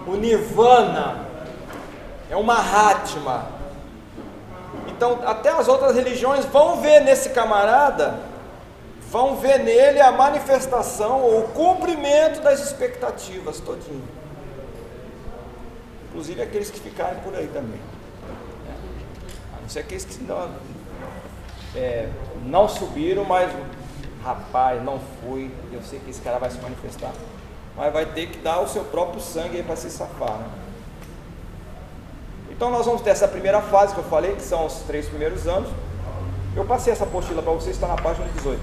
o 0.08 0.16
nirvana, 0.16 1.26
é 2.30 2.36
uma 2.36 2.56
Mahatma. 2.56 3.48
Então, 4.88 5.20
até 5.26 5.50
as 5.50 5.68
outras 5.68 5.96
religiões 5.96 6.46
vão 6.46 6.80
ver 6.80 7.02
nesse 7.02 7.32
camarada, 7.32 8.20
vão 9.10 9.36
ver 9.36 9.60
nele 9.60 10.00
a 10.00 10.12
manifestação 10.12 11.22
ou 11.22 11.40
o 11.42 11.48
cumprimento 11.50 12.42
das 12.42 12.60
expectativas 12.60 13.60
todinho. 13.60 14.21
Inclusive 16.12 16.42
aqueles 16.42 16.70
que 16.70 16.78
ficarem 16.78 17.22
por 17.22 17.34
aí 17.34 17.48
também. 17.48 17.80
A 19.58 19.62
não 19.62 19.70
ser 19.70 19.80
aqueles 19.80 20.04
que 20.04 20.22
não, 20.24 20.50
é, 21.74 22.10
não 22.46 22.68
subiram, 22.68 23.24
mas 23.24 23.50
rapaz, 24.22 24.84
não 24.84 25.00
fui, 25.22 25.50
eu 25.72 25.82
sei 25.82 26.00
que 26.00 26.12
esse 26.12 26.22
cara 26.22 26.38
vai 26.38 26.52
se 26.52 26.60
manifestar. 26.60 27.14
Mas 27.78 27.94
vai 27.94 28.06
ter 28.06 28.28
que 28.28 28.40
dar 28.40 28.60
o 28.60 28.68
seu 28.68 28.84
próprio 28.84 29.22
sangue 29.22 29.64
para 29.64 29.78
se 29.78 29.90
safar. 29.90 30.38
Né? 30.38 30.46
Então 32.50 32.70
nós 32.70 32.86
vamos 32.86 33.02
ter 33.02 33.12
essa 33.12 33.28
primeira 33.28 33.62
fase 33.62 33.94
que 33.94 34.02
eu 34.02 34.04
falei, 34.04 34.36
que 34.36 34.42
são 34.42 34.66
os 34.66 34.82
três 34.82 35.08
primeiros 35.08 35.48
anos. 35.48 35.70
Eu 36.54 36.66
passei 36.66 36.92
essa 36.92 37.06
apostila 37.06 37.42
para 37.42 37.54
vocês, 37.54 37.74
está 37.74 37.88
na 37.88 37.96
página 37.96 38.28
18. 38.36 38.60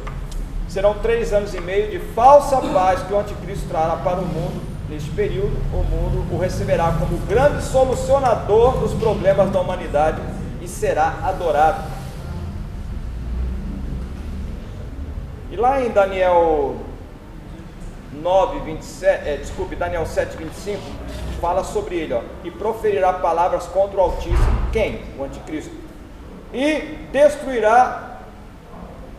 Serão 0.68 0.98
três 0.98 1.32
anos 1.32 1.54
e 1.54 1.60
meio 1.62 1.90
de 1.90 1.98
falsa 2.12 2.60
paz 2.60 3.02
que 3.04 3.12
o 3.14 3.18
anticristo 3.18 3.66
trará 3.68 3.96
para 3.96 4.20
o 4.20 4.26
mundo. 4.26 4.67
Neste 4.88 5.10
período, 5.10 5.54
o 5.72 5.84
mundo 5.84 6.34
o 6.34 6.38
receberá 6.38 6.92
como 6.92 7.18
grande 7.26 7.62
solucionador 7.62 8.78
dos 8.78 8.94
problemas 8.94 9.50
da 9.50 9.60
humanidade 9.60 10.18
e 10.62 10.66
será 10.66 11.18
adorado. 11.24 11.84
E 15.50 15.56
lá 15.56 15.82
em 15.82 15.90
Daniel 15.90 16.76
9, 18.12 18.60
27, 18.60 19.28
é, 19.28 19.36
desculpe, 19.36 19.76
Daniel 19.76 20.06
7, 20.06 20.38
25, 20.38 20.80
fala 21.38 21.62
sobre 21.64 21.96
ele, 21.96 22.14
ó, 22.14 22.22
e 22.42 22.50
proferirá 22.50 23.12
palavras 23.12 23.66
contra 23.66 23.98
o 23.98 24.00
Altíssimo, 24.00 24.68
quem? 24.72 25.02
O 25.18 25.24
anticristo. 25.24 25.74
E 26.52 26.96
destruirá 27.12 28.20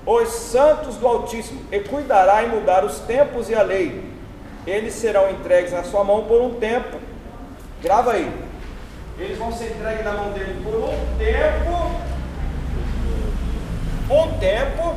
os 0.03 0.29
santos 0.29 0.95
do 0.95 1.07
Altíssimo, 1.07 1.61
e 1.71 1.79
cuidará 1.79 2.43
em 2.43 2.49
mudar 2.49 2.83
os 2.83 2.99
tempos 3.01 3.49
e 3.49 3.55
a 3.55 3.61
lei. 3.61 4.08
Eles 4.69 4.93
serão 4.93 5.31
entregues 5.31 5.71
na 5.71 5.83
sua 5.83 6.03
mão 6.03 6.25
por 6.25 6.39
um 6.39 6.59
tempo. 6.59 6.99
Grava 7.81 8.11
aí. 8.11 8.31
Eles 9.17 9.35
vão 9.35 9.51
ser 9.51 9.71
entregues 9.71 10.05
na 10.05 10.11
mão 10.11 10.31
dele 10.31 10.61
por 10.63 10.75
um 10.75 11.17
tempo. 11.17 11.89
Um 14.11 14.39
tempo 14.39 14.95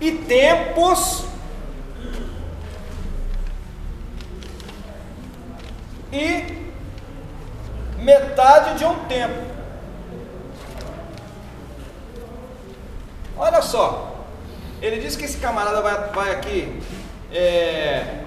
e 0.00 0.10
tempos 0.10 1.24
e 6.12 6.44
metade 7.98 8.78
de 8.78 8.84
um 8.84 9.04
tempo. 9.04 9.53
Olha 13.36 13.60
só, 13.62 14.14
ele 14.80 15.00
diz 15.00 15.16
que 15.16 15.24
esse 15.24 15.38
camarada 15.38 15.80
vai, 15.80 15.94
vai 16.10 16.30
aqui, 16.32 16.80
é, 17.32 18.20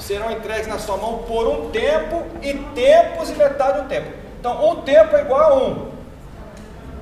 serão 0.00 0.30
entregues 0.30 0.66
na 0.66 0.78
sua 0.78 0.96
mão 0.96 1.18
por 1.28 1.46
um 1.46 1.70
tempo 1.70 2.24
e 2.42 2.54
tempos 2.74 3.30
e 3.30 3.34
metade 3.34 3.78
de 3.78 3.84
um 3.84 3.88
tempo. 3.88 4.10
Então, 4.40 4.70
um 4.70 4.82
tempo 4.82 5.16
é 5.16 5.20
igual 5.20 5.40
a 5.40 5.56
um. 5.56 5.92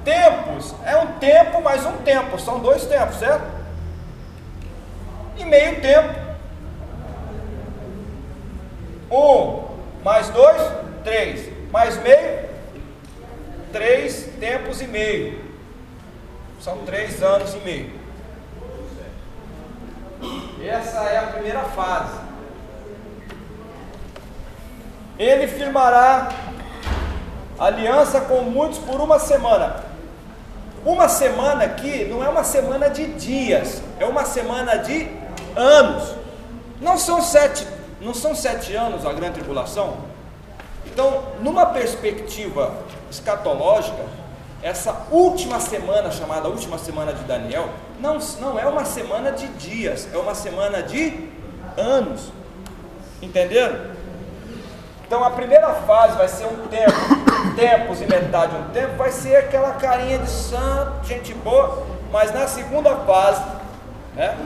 Tempos 0.04 0.74
é 0.84 0.96
um 0.96 1.06
tempo 1.18 1.62
mais 1.62 1.86
um 1.86 1.92
tempo, 1.98 2.38
são 2.38 2.60
dois 2.60 2.84
tempos, 2.84 3.16
certo? 3.16 3.44
E 5.38 5.44
meio 5.44 5.80
tempo. 5.80 6.14
Um 9.10 9.62
mais 10.04 10.28
dois, 10.28 10.60
três. 11.04 11.50
Mais 11.70 11.96
meio, 12.02 12.48
três 13.72 14.28
tempos 14.38 14.82
e 14.82 14.86
meio. 14.86 15.41
São 16.62 16.78
três 16.86 17.20
anos 17.24 17.54
e 17.54 17.58
meio. 17.58 17.90
Essa 20.64 20.98
é 21.00 21.18
a 21.18 21.22
primeira 21.22 21.64
fase. 21.64 22.20
Ele 25.18 25.48
firmará 25.48 26.28
aliança 27.58 28.20
com 28.20 28.42
muitos 28.42 28.78
por 28.78 29.00
uma 29.00 29.18
semana. 29.18 29.82
Uma 30.84 31.08
semana 31.08 31.64
aqui 31.64 32.04
não 32.04 32.22
é 32.22 32.28
uma 32.28 32.44
semana 32.44 32.88
de 32.88 33.06
dias, 33.14 33.82
é 33.98 34.04
uma 34.04 34.24
semana 34.24 34.76
de 34.76 35.08
anos. 35.56 36.14
Não 36.80 36.96
são 36.96 37.20
sete, 37.20 37.66
não 38.00 38.14
são 38.14 38.36
sete 38.36 38.72
anos 38.76 39.04
a 39.04 39.12
grande 39.12 39.34
tribulação. 39.34 39.96
Então, 40.86 41.24
numa 41.40 41.66
perspectiva 41.66 42.72
escatológica, 43.10 44.21
essa 44.62 45.06
última 45.10 45.58
semana, 45.58 46.10
chamada 46.10 46.48
última 46.48 46.78
semana 46.78 47.12
de 47.12 47.24
Daniel, 47.24 47.68
não, 48.00 48.18
não 48.40 48.58
é 48.58 48.66
uma 48.66 48.84
semana 48.84 49.32
de 49.32 49.48
dias, 49.48 50.08
é 50.12 50.16
uma 50.16 50.34
semana 50.34 50.82
de 50.82 51.28
anos. 51.76 52.30
Entenderam? 53.20 53.92
Então 55.04 55.24
a 55.24 55.30
primeira 55.30 55.68
fase 55.74 56.16
vai 56.16 56.28
ser 56.28 56.46
um 56.46 56.68
tempo, 56.68 56.92
tempos 57.56 58.00
e 58.00 58.06
metade 58.06 58.56
um 58.56 58.70
tempo, 58.70 58.96
vai 58.96 59.10
ser 59.10 59.36
aquela 59.36 59.72
carinha 59.72 60.18
de 60.18 60.30
santo, 60.30 61.06
gente 61.06 61.34
boa, 61.34 61.86
mas 62.10 62.32
na 62.32 62.46
segunda 62.46 62.96
fase, 62.96 63.42
né? 64.14 64.36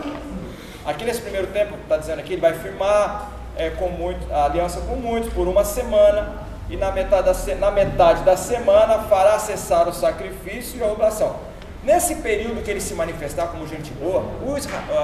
Aqui 0.84 1.04
nesse 1.04 1.20
primeiro 1.20 1.48
tempo, 1.48 1.74
está 1.82 1.96
dizendo 1.96 2.20
aqui, 2.20 2.32
ele 2.32 2.40
vai 2.40 2.54
firmar 2.54 3.30
é, 3.56 3.70
com 3.70 3.88
muito, 3.88 4.32
a 4.32 4.46
aliança 4.46 4.80
com 4.80 4.96
muitos 4.96 5.32
por 5.32 5.46
uma 5.46 5.64
semana, 5.64 6.45
e 6.68 6.76
na 6.76 6.90
metade, 6.90 7.26
da, 7.26 7.54
na 7.56 7.70
metade 7.70 8.24
da 8.24 8.36
semana 8.36 9.04
fará 9.04 9.38
cessar 9.38 9.88
o 9.88 9.92
sacrifício 9.92 10.78
e 10.78 10.82
a 10.82 10.86
oblação. 10.86 11.36
Nesse 11.84 12.16
período 12.16 12.62
que 12.62 12.70
ele 12.70 12.80
se 12.80 12.94
manifestar 12.94 13.46
como 13.48 13.66
gente 13.66 13.92
boa, 13.92 14.24
o 14.44 14.56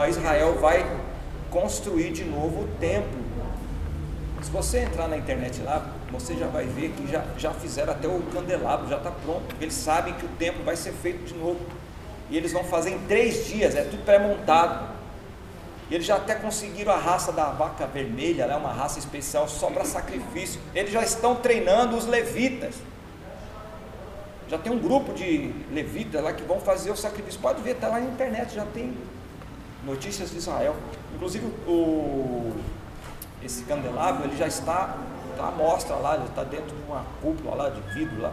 Israel 0.09 0.59
vai 0.61 0.85
construir 1.51 2.13
de 2.13 2.25
novo 2.25 2.63
o 2.63 2.69
templo 2.81 3.23
se 4.43 4.51
você 4.51 4.81
entrar 4.81 5.07
na 5.07 5.17
internet 5.17 5.63
lá, 5.63 5.87
você 6.11 6.35
já 6.35 6.49
vai 6.49 6.67
ver 6.67 6.91
que 6.91 7.11
já, 7.11 7.25
já 7.39 7.53
fizeram 7.53 7.93
até 7.93 8.09
o 8.09 8.21
candelabro, 8.35 8.89
já 8.89 8.97
está 8.97 9.11
pronto, 9.11 9.43
porque 9.47 9.65
eles 9.65 9.75
sabem 9.75 10.15
que 10.15 10.27
o 10.27 10.29
templo 10.31 10.65
vai 10.65 10.75
ser 10.75 10.93
feito 10.93 11.25
de 11.25 11.35
novo. 11.35 11.61
E 12.29 12.37
eles 12.37 12.53
vão 12.53 12.65
fazer 12.65 12.91
em 12.91 12.99
três 13.01 13.47
dias, 13.47 13.77
é 13.77 13.83
tudo 13.83 14.05
pré-montado. 14.05 14.92
Eles 15.93 16.07
já 16.07 16.17
até 16.17 16.35
conseguiram 16.35 16.93
a 16.93 16.97
raça 16.97 17.33
da 17.33 17.51
vaca 17.51 17.87
vermelha, 17.87 18.45
é 18.45 18.57
uma 18.57 18.73
raça 18.73 18.99
especial 18.99 19.47
só 19.47 19.71
para 19.71 19.85
sacrifício. 19.85 20.61
Eles 20.75 20.91
já 20.91 21.03
estão 21.03 21.37
treinando 21.37 21.97
os 21.97 22.07
levitas. 22.07 22.77
Já 24.49 24.57
tem 24.59 24.73
um 24.73 24.79
grupo 24.79 25.13
de 25.13 25.53
levitas 25.71 26.23
lá 26.23 26.33
que 26.33 26.43
vão 26.45 26.61
fazer 26.61 26.91
o 26.91 26.97
sacrifício. 26.97 27.41
Pode 27.41 27.61
ver, 27.61 27.73
está 27.73 27.89
lá 27.89 28.01
na 28.01 28.07
internet, 28.07 28.55
já 28.55 28.65
tem 28.65 28.97
notícias 29.85 30.31
de 30.31 30.39
Israel. 30.39 30.75
Inclusive 31.15 31.47
o 31.67 32.53
esse 33.45 33.65
candelabro 33.65 34.25
ele 34.25 34.37
já 34.37 34.47
está, 34.47 34.97
está 35.31 35.49
à 35.49 35.51
mostra 35.51 35.97
lá, 35.97 36.15
ele 36.15 36.25
está 36.25 36.45
dentro 36.45 36.75
de 36.77 36.83
uma 36.85 37.05
cúpula 37.21 37.55
lá 37.57 37.71
de 37.71 37.81
vidro 37.93 38.23
lá, 38.23 38.33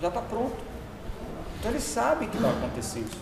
já 0.00 0.08
está 0.08 0.22
pronto. 0.22 0.56
Então 1.58 1.70
ele 1.70 1.80
sabe 1.80 2.26
que 2.26 2.38
vai 2.38 2.50
acontecer 2.50 3.00
isso. 3.00 3.18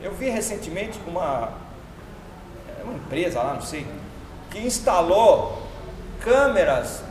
Eu 0.00 0.14
vi 0.14 0.30
recentemente 0.30 0.98
uma, 1.06 1.52
é 2.82 2.84
uma 2.84 2.94
empresa 2.94 3.40
lá, 3.42 3.54
não 3.54 3.62
sei, 3.62 3.86
que 4.50 4.58
instalou 4.58 5.62
câmeras 6.20 7.02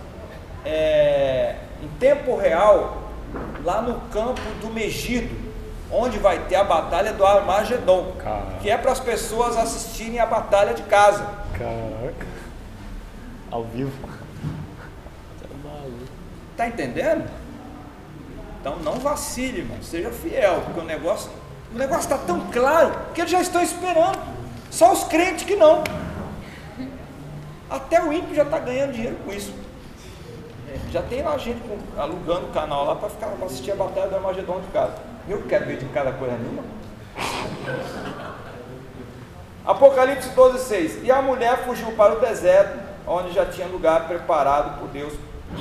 é, 0.66 1.56
em 1.82 1.88
tempo 2.00 2.36
real 2.36 3.02
lá 3.64 3.82
no 3.82 4.00
campo 4.12 4.42
do 4.62 4.68
Megido, 4.70 5.34
onde 5.92 6.18
vai 6.18 6.40
ter 6.46 6.56
a 6.56 6.64
batalha 6.64 7.14
do 7.14 7.26
Armagedon, 7.26 8.14
Caraca. 8.22 8.58
que 8.62 8.70
é 8.70 8.78
para 8.78 8.92
as 8.92 9.00
pessoas 9.00 9.58
assistirem 9.58 10.20
a 10.20 10.26
batalha 10.26 10.74
de 10.74 10.84
casa. 10.84 11.26
Caraca. 11.58 12.28
Ao 13.50 13.64
vivo. 13.64 13.92
Tá 16.56 16.68
entendendo? 16.68 17.28
Então 18.60 18.78
não 18.80 19.00
vacile, 19.00 19.60
irmão. 19.60 19.78
Seja 19.82 20.12
fiel, 20.12 20.62
porque 20.66 20.80
o 20.80 20.84
negócio 20.84 21.32
O 21.74 21.78
negócio 21.78 22.04
está 22.04 22.18
tão 22.18 22.42
claro 22.52 22.94
que 23.14 23.22
eles 23.22 23.32
já 23.32 23.42
estão 23.42 23.62
esperando. 23.62 24.20
Só 24.72 24.94
os 24.94 25.04
crentes 25.04 25.44
que 25.44 25.56
não. 25.56 25.84
Até 27.70 28.02
o 28.02 28.12
ímpio 28.12 28.34
já 28.34 28.44
está 28.44 28.58
ganhando 28.58 28.94
dinheiro 28.94 29.18
com 29.26 29.32
isso. 29.32 29.54
Já 30.90 31.02
tem 31.02 31.22
lá 31.22 31.38
gente 31.38 31.62
alugando 31.98 32.48
o 32.48 32.52
canal 32.52 32.86
lá 32.86 32.96
para 32.96 33.10
ficar 33.10 33.28
pra 33.28 33.46
assistir 33.46 33.72
a 33.72 33.76
batalha 33.76 34.08
do 34.08 34.16
Armagedon 34.16 34.62
de 34.62 34.68
casa. 34.68 34.94
Eu 35.28 35.44
quero 35.44 35.66
ver 35.66 35.78
de 35.78 35.86
cada 35.88 36.14
coisa 36.14 36.38
nenhuma. 36.38 36.64
Apocalipse 39.66 40.30
12, 40.30 40.66
6. 40.66 41.04
E 41.04 41.12
a 41.12 41.22
mulher 41.22 41.66
fugiu 41.66 41.92
para 41.92 42.14
o 42.14 42.20
deserto, 42.20 42.80
onde 43.06 43.34
já 43.34 43.46
tinha 43.46 43.68
lugar 43.68 44.08
preparado 44.08 44.80
por 44.80 44.88
Deus 44.88 45.14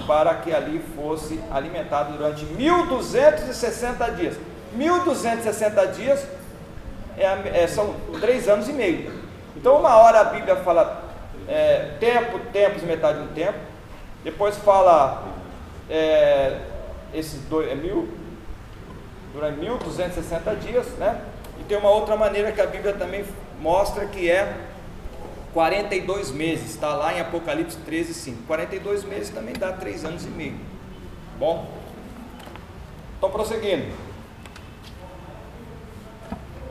para 0.06 0.34
que 0.34 0.54
ali 0.54 0.80
fosse 0.94 1.40
alimentado 1.50 2.16
durante 2.16 2.44
1260 2.44 4.10
dias. 4.12 4.36
1260 4.72 5.86
dias 5.88 6.24
é, 7.16 7.62
é, 7.62 7.66
são 7.66 7.94
três 8.20 8.48
anos 8.48 8.68
e 8.68 8.72
meio. 8.72 9.12
Então, 9.56 9.78
uma 9.78 9.96
hora 9.96 10.20
a 10.20 10.24
Bíblia 10.24 10.56
fala 10.56 11.04
é, 11.48 11.92
tempo, 11.98 12.38
tempos, 12.52 12.82
metade 12.82 13.18
de 13.18 13.24
um 13.24 13.28
tempo. 13.28 13.58
Depois 14.22 14.56
fala 14.58 15.24
é, 15.88 16.58
esses 17.12 17.40
dois, 17.42 17.70
é 17.70 17.74
mil, 17.74 18.08
durante 19.32 19.58
1260 19.58 20.56
dias, 20.56 20.86
né? 20.98 21.20
E 21.58 21.64
tem 21.64 21.76
uma 21.76 21.90
outra 21.90 22.16
maneira 22.16 22.52
que 22.52 22.60
a 22.60 22.66
Bíblia 22.66 22.92
também 22.94 23.24
mostra 23.60 24.06
que 24.06 24.30
é 24.30 24.54
42 25.52 26.30
meses, 26.30 26.70
está 26.70 26.94
lá 26.94 27.12
em 27.12 27.20
Apocalipse 27.20 27.76
13, 27.78 28.14
5. 28.14 28.42
42 28.46 29.04
meses 29.04 29.30
também 29.30 29.54
dá 29.54 29.72
3 29.72 30.04
anos 30.04 30.24
e 30.24 30.28
meio. 30.28 30.58
Bom? 31.38 31.68
Então, 33.18 33.30
prosseguindo. 33.30 34.09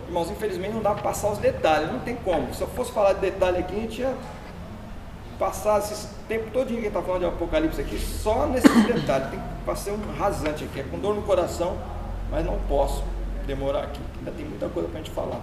Irmãos, 0.10 0.32
infelizmente 0.32 0.74
não 0.74 0.82
dá 0.82 0.96
para 0.96 1.04
passar 1.04 1.30
os 1.30 1.38
detalhes, 1.38 1.92
não 1.92 2.00
tem 2.00 2.16
como. 2.16 2.51
Se 2.56 2.62
eu 2.62 2.68
fosse 2.70 2.92
falar 2.92 3.13
de 3.13 3.20
detalhe 3.20 3.60
aqui, 3.60 3.75
a 3.75 3.80
gente 3.80 4.01
ia 4.01 4.16
passar 5.38 5.78
esse 5.78 6.08
tempo 6.28 6.50
todo 6.51 6.66
que 6.66 6.74
a 6.74 6.75
gente 6.78 6.88
está 6.88 7.00
falando 7.00 7.20
de 7.20 7.28
Apocalipse 7.28 7.80
aqui, 7.80 8.00
só 8.00 8.48
nesse 8.48 8.68
detalhe. 8.92 9.30
Tem 9.30 9.39
que 9.39 9.46
passar 9.63 9.92
um 9.92 10.18
rasante 10.18 10.63
aqui, 10.63 10.80
é 10.80 10.84
com 10.84 10.98
dor 10.98 11.13
no 11.13 11.22
coração, 11.22 11.78
mas 12.32 12.44
não 12.44 12.58
posso 12.68 13.04
demorar 13.46 13.84
aqui, 13.84 14.01
ainda 14.18 14.32
tem 14.32 14.46
muita 14.46 14.68
coisa 14.68 14.89
para 14.89 15.00
a 15.00 15.04
gente 15.04 15.13
falar. 15.13 15.42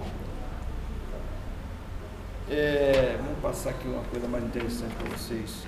É, 2.49 3.15
vamos 3.19 3.39
passar 3.41 3.69
aqui 3.69 3.87
uma 3.87 4.03
coisa 4.03 4.27
mais 4.27 4.43
interessante 4.43 4.93
para 4.95 5.17
vocês. 5.17 5.63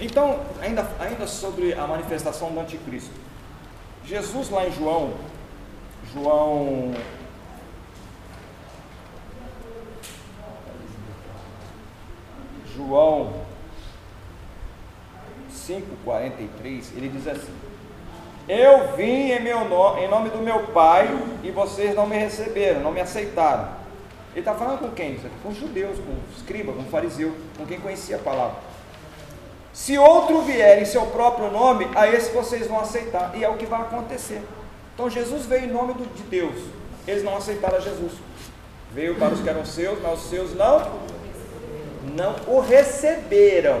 Então, 0.00 0.40
ainda, 0.60 0.88
ainda 0.98 1.26
sobre 1.26 1.74
a 1.74 1.86
manifestação 1.86 2.50
do 2.52 2.60
anticristo. 2.60 3.14
Jesus 4.04 4.48
lá 4.50 4.66
em 4.66 4.72
João, 4.72 5.12
João 6.12 6.94
João 12.74 13.42
5,43, 15.52 16.96
ele 16.96 17.08
diz 17.08 17.26
assim: 17.28 17.52
eu 18.48 18.96
vim 18.96 19.30
em, 19.30 19.40
meu 19.40 19.68
nome, 19.68 20.02
em 20.02 20.08
nome 20.08 20.28
do 20.30 20.38
meu 20.38 20.66
Pai 20.68 21.08
e 21.44 21.52
vocês 21.52 21.94
não 21.94 22.04
me 22.04 22.16
receberam, 22.16 22.80
não 22.80 22.90
me 22.90 23.00
aceitaram. 23.00 23.68
Ele 24.32 24.40
está 24.40 24.54
falando 24.54 24.80
com 24.80 24.90
quem? 24.90 25.20
Com 25.40 25.50
os 25.50 25.56
judeus, 25.56 25.98
com 25.98 26.12
os 26.28 26.38
escribas, 26.38 26.74
com 26.74 26.82
o 26.82 26.86
fariseu, 26.86 27.32
com 27.56 27.64
quem 27.64 27.78
conhecia 27.78 28.16
a 28.16 28.18
palavra. 28.18 28.69
Se 29.72 29.96
outro 29.98 30.42
vier 30.42 30.82
em 30.82 30.84
seu 30.84 31.06
próprio 31.06 31.50
nome, 31.50 31.88
a 31.94 32.08
esse 32.08 32.32
vocês 32.32 32.66
vão 32.66 32.80
aceitar. 32.80 33.32
E 33.34 33.44
é 33.44 33.48
o 33.48 33.56
que 33.56 33.66
vai 33.66 33.80
acontecer. 33.80 34.42
Então 34.94 35.08
Jesus 35.08 35.46
veio 35.46 35.64
em 35.64 35.72
nome 35.72 35.94
de 35.94 36.22
Deus. 36.24 36.56
Eles 37.06 37.22
não 37.22 37.36
aceitaram 37.36 37.80
Jesus. 37.80 38.12
Veio 38.92 39.16
para 39.16 39.32
os 39.32 39.40
que 39.40 39.48
eram 39.48 39.64
seus, 39.64 40.00
mas 40.02 40.18
os 40.18 40.30
seus 40.30 40.54
não, 40.54 41.00
não 42.16 42.34
o 42.48 42.60
receberam 42.60 43.80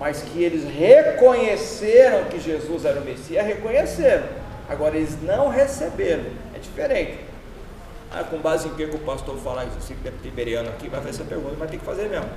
mas 0.00 0.22
que 0.22 0.42
eles 0.42 0.64
reconheceram 0.64 2.24
que 2.24 2.40
Jesus 2.40 2.86
era 2.86 2.98
o 2.98 3.04
Messias, 3.04 3.46
reconheceram. 3.46 4.26
Agora 4.66 4.96
eles 4.96 5.22
não 5.22 5.48
receberam. 5.48 6.24
É 6.54 6.58
diferente. 6.58 7.18
Ah, 8.10 8.24
com 8.24 8.38
base 8.38 8.66
em 8.66 8.74
que, 8.74 8.86
que 8.86 8.96
o 8.96 9.00
pastor 9.00 9.36
fala 9.36 9.62
isso? 9.66 9.78
Se 9.82 9.92
é 9.92 10.10
tiberiano 10.22 10.70
aqui, 10.70 10.88
vai 10.88 11.00
fazer 11.00 11.10
essa 11.10 11.24
pergunta, 11.24 11.54
mas 11.58 11.68
tem 11.68 11.78
que 11.78 11.84
fazer 11.84 12.08
mesmo. 12.08 12.30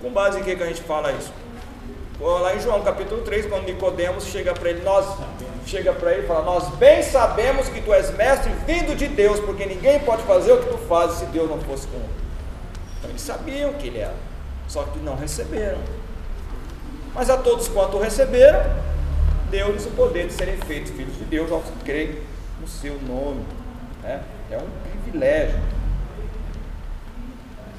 Com 0.00 0.10
base 0.10 0.40
em 0.40 0.42
que, 0.42 0.56
que 0.56 0.62
a 0.62 0.66
gente 0.66 0.80
fala 0.80 1.12
isso? 1.12 1.30
Lá 2.20 2.54
em 2.54 2.60
João 2.60 2.82
capítulo 2.82 3.22
3, 3.22 3.46
quando 3.46 3.64
Nicodemos 3.64 4.26
chega 4.26 4.52
para 4.52 4.68
ele, 4.68 4.82
nós 4.82 5.06
chega 5.66 5.92
para 5.92 6.12
ele 6.12 6.24
e 6.24 6.26
fala, 6.26 6.42
nós 6.42 6.68
bem 6.74 7.02
sabemos 7.02 7.68
que 7.68 7.80
tu 7.80 7.94
és 7.94 8.10
mestre 8.14 8.52
vindo 8.66 8.94
de 8.94 9.08
Deus, 9.08 9.40
porque 9.40 9.64
ninguém 9.64 10.00
pode 10.00 10.22
fazer 10.24 10.52
o 10.52 10.58
que 10.58 10.68
tu 10.68 10.78
fazes 10.78 11.18
se 11.18 11.26
Deus 11.26 11.48
não 11.48 11.60
fosse 11.60 11.86
com 11.86 11.96
ele. 11.96 12.08
Então 12.98 13.10
eles 13.10 13.22
sabiam 13.22 13.72
que 13.74 13.86
ele 13.86 14.00
era, 14.00 14.14
só 14.68 14.82
que 14.82 14.98
não 14.98 15.16
receberam. 15.16 15.78
Mas 17.14 17.30
a 17.30 17.38
todos 17.38 17.68
quanto 17.68 17.98
receberam, 17.98 18.60
deu-lhes 19.50 19.86
o 19.86 19.90
poder 19.90 20.26
de 20.26 20.32
serem 20.34 20.56
feitos 20.58 20.90
filhos 20.90 21.16
de 21.16 21.24
Deus 21.24 21.50
que 21.50 21.84
creem 21.84 22.18
no 22.60 22.68
seu 22.68 22.94
nome. 23.00 23.44
Né? 24.02 24.22
É 24.50 24.58
um 24.58 24.68
privilégio. 24.90 25.58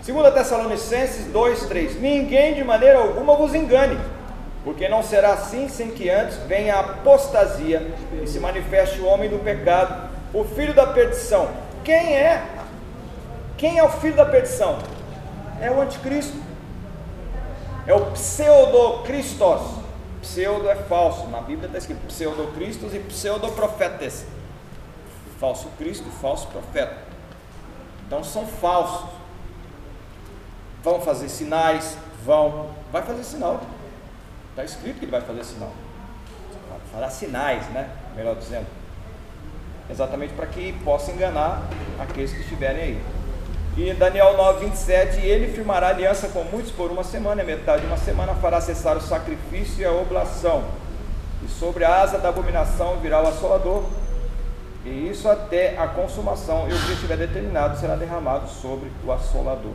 2 0.05 0.33
Tessalonicenses 0.33 1.27
2, 1.27 1.65
3: 1.67 2.01
Ninguém 2.01 2.55
de 2.55 2.63
maneira 2.63 2.97
alguma 2.97 3.35
vos 3.35 3.53
engane, 3.53 3.97
porque 4.63 4.87
não 4.87 5.01
será 5.01 5.33
assim 5.33 5.67
sem 5.67 5.89
que 5.91 6.09
antes 6.09 6.37
venha 6.47 6.75
a 6.75 6.79
apostasia 6.81 7.93
e 8.21 8.27
se 8.27 8.39
manifeste 8.39 8.99
o 8.99 9.05
homem 9.05 9.29
do 9.29 9.39
pecado, 9.39 10.09
o 10.33 10.43
filho 10.43 10.73
da 10.73 10.87
perdição. 10.87 11.49
Quem 11.83 12.15
é? 12.15 12.45
Quem 13.57 13.79
é 13.79 13.83
o 13.83 13.89
filho 13.89 14.15
da 14.15 14.25
perdição? 14.25 14.77
É 15.59 15.71
o 15.71 15.81
anticristo. 15.81 16.37
É 17.87 17.93
o 17.93 18.11
pseudocristos. 18.11 19.81
Pseudo 20.21 20.69
é 20.69 20.75
falso. 20.75 21.27
Na 21.27 21.41
Bíblia 21.41 21.65
está 21.65 21.79
escrito 21.79 22.05
pseudocristos 22.05 22.93
e 22.93 22.99
pseudoprofetes. 22.99 24.25
Falso 25.39 25.67
Cristo 25.79 26.07
falso 26.21 26.47
profeta. 26.47 26.97
Então 28.05 28.23
são 28.23 28.45
falsos. 28.45 29.09
Vão 30.83 31.01
fazer 31.01 31.29
sinais, 31.29 31.97
vão. 32.23 32.69
Vai 32.91 33.01
fazer 33.01 33.23
sinal. 33.23 33.61
Está 34.51 34.63
escrito 34.63 34.99
que 34.99 35.05
ele 35.05 35.11
vai 35.11 35.21
fazer 35.21 35.43
sinal. 35.43 35.71
Fará 36.91 37.09
sinais, 37.09 37.67
né? 37.69 37.89
Melhor 38.15 38.35
dizendo. 38.35 38.67
Exatamente 39.89 40.33
para 40.33 40.45
que 40.45 40.73
possa 40.83 41.11
enganar 41.11 41.63
aqueles 41.99 42.31
que 42.31 42.41
estiverem 42.41 42.81
aí. 42.81 43.01
E 43.77 43.93
Daniel 43.93 44.35
9, 44.35 44.65
27, 44.65 45.21
e 45.21 45.25
ele 45.25 45.53
firmará 45.53 45.87
aliança 45.87 46.27
com 46.27 46.43
muitos 46.43 46.71
por 46.71 46.91
uma 46.91 47.05
semana, 47.05 47.41
e 47.41 47.45
metade 47.45 47.81
de 47.81 47.87
uma 47.87 47.97
semana 47.97 48.33
fará 48.35 48.59
cessar 48.59 48.97
o 48.97 49.01
sacrifício 49.01 49.81
e 49.81 49.85
a 49.85 49.91
oblação. 49.91 50.65
E 51.41 51.47
sobre 51.47 51.85
a 51.85 52.01
asa 52.01 52.17
da 52.17 52.29
abominação 52.29 52.97
virá 52.97 53.23
o 53.23 53.27
assolador, 53.27 53.85
e 54.83 55.09
isso 55.09 55.29
até 55.29 55.77
a 55.77 55.87
consumação, 55.87 56.67
e 56.69 56.73
o 56.73 56.85
que 56.85 56.91
estiver 56.91 57.15
determinado 57.15 57.79
será 57.79 57.95
derramado 57.95 58.49
sobre 58.49 58.91
o 59.05 59.11
assolador. 59.11 59.73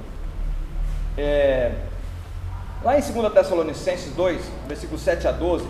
É, 1.16 1.72
lá 2.86 2.96
em 2.96 3.00
2 3.00 3.32
Tessalonicenses 3.32 4.12
2, 4.14 4.40
versículo 4.68 4.96
7 4.96 5.26
a 5.26 5.32
12, 5.32 5.66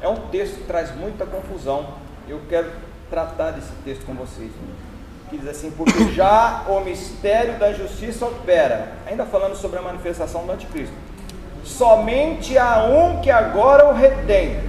é 0.00 0.08
um 0.08 0.28
texto 0.28 0.54
que 0.54 0.62
traz 0.68 0.94
muita 0.94 1.26
confusão. 1.26 1.84
Eu 2.28 2.40
quero 2.48 2.70
tratar 3.10 3.50
desse 3.50 3.72
texto 3.84 4.06
com 4.06 4.14
vocês 4.14 4.52
que 5.28 5.36
diz 5.36 5.48
assim: 5.48 5.72
Porque 5.72 6.10
já 6.14 6.62
o 6.68 6.80
mistério 6.80 7.58
da 7.58 7.72
justiça 7.72 8.24
opera, 8.24 8.92
ainda 9.04 9.26
falando 9.26 9.56
sobre 9.56 9.80
a 9.80 9.82
manifestação 9.82 10.46
do 10.46 10.52
anticristo. 10.52 10.94
Somente 11.64 12.56
há 12.56 12.84
um 12.84 13.20
que 13.20 13.32
agora 13.32 13.88
o 13.88 13.92
retém, 13.92 14.60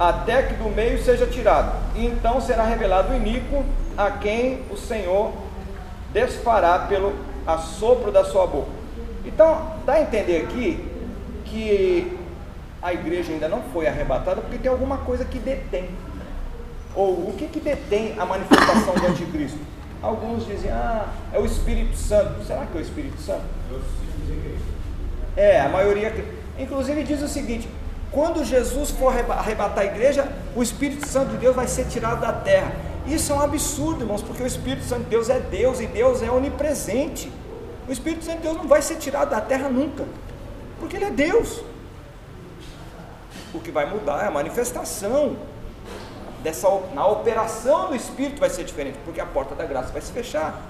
até 0.00 0.42
que 0.42 0.54
do 0.54 0.68
meio 0.68 1.00
seja 1.00 1.28
tirado, 1.28 1.72
e 1.94 2.06
então 2.06 2.40
será 2.40 2.64
revelado 2.64 3.12
o 3.12 3.16
iníquo 3.16 3.64
a 3.96 4.10
quem 4.10 4.62
o 4.68 4.76
Senhor 4.76 5.32
desfará 6.12 6.80
pelo 6.80 7.14
assopro 7.46 8.10
da 8.10 8.24
sua 8.24 8.48
boca. 8.48 8.70
Então, 9.24 9.74
dá 9.86 9.94
a 9.94 10.02
entender 10.02 10.42
aqui 10.42 10.95
que 11.50 12.18
a 12.82 12.92
igreja 12.92 13.32
ainda 13.32 13.48
não 13.48 13.62
foi 13.72 13.86
arrebatada 13.86 14.40
porque 14.40 14.58
tem 14.58 14.70
alguma 14.70 14.98
coisa 14.98 15.24
que 15.24 15.38
detém. 15.38 15.88
Ou 16.94 17.28
o 17.28 17.34
que, 17.36 17.46
que 17.46 17.60
detém 17.60 18.14
a 18.18 18.24
manifestação 18.24 18.94
do 18.94 19.06
anticristo? 19.06 19.58
Alguns 20.02 20.46
dizem, 20.46 20.70
ah, 20.70 21.08
é 21.32 21.38
o 21.38 21.44
Espírito 21.44 21.96
Santo. 21.96 22.44
Será 22.44 22.64
que 22.66 22.76
é 22.76 22.80
o 22.80 22.82
Espírito 22.82 23.20
Santo? 23.20 23.44
É, 25.36 25.60
a 25.60 25.68
maioria. 25.68 26.12
Inclusive 26.58 27.02
diz 27.02 27.22
o 27.22 27.28
seguinte: 27.28 27.68
quando 28.10 28.44
Jesus 28.44 28.90
for 28.90 29.12
arrebatar 29.12 29.80
a 29.80 29.84
igreja, 29.84 30.26
o 30.54 30.62
Espírito 30.62 31.06
Santo 31.06 31.32
de 31.32 31.38
Deus 31.38 31.54
vai 31.54 31.66
ser 31.66 31.84
tirado 31.86 32.20
da 32.20 32.32
terra. 32.32 32.72
Isso 33.06 33.32
é 33.32 33.34
um 33.36 33.40
absurdo, 33.40 34.02
irmãos, 34.02 34.22
porque 34.22 34.42
o 34.42 34.46
Espírito 34.46 34.84
Santo 34.84 35.04
de 35.04 35.10
Deus 35.10 35.28
é 35.28 35.38
Deus 35.38 35.80
e 35.80 35.86
Deus 35.86 36.22
é 36.22 36.30
onipresente. 36.30 37.30
O 37.88 37.92
Espírito 37.92 38.24
Santo 38.24 38.38
de 38.38 38.42
Deus 38.44 38.56
não 38.56 38.66
vai 38.66 38.82
ser 38.82 38.96
tirado 38.96 39.30
da 39.30 39.40
terra 39.40 39.68
nunca, 39.68 40.04
porque 40.78 40.96
Ele 40.96 41.06
é 41.06 41.10
Deus. 41.10 41.62
O 43.54 43.60
que 43.60 43.70
vai 43.70 43.88
mudar 43.88 44.24
é 44.24 44.26
a 44.26 44.30
manifestação 44.30 45.36
dessa 46.42 46.68
na 46.94 47.06
operação 47.06 47.88
do 47.88 47.96
Espírito 47.96 48.38
vai 48.38 48.50
ser 48.50 48.64
diferente, 48.64 48.98
porque 49.04 49.20
a 49.20 49.26
porta 49.26 49.54
da 49.54 49.64
graça 49.64 49.92
vai 49.92 50.02
se 50.02 50.12
fechar. 50.12 50.60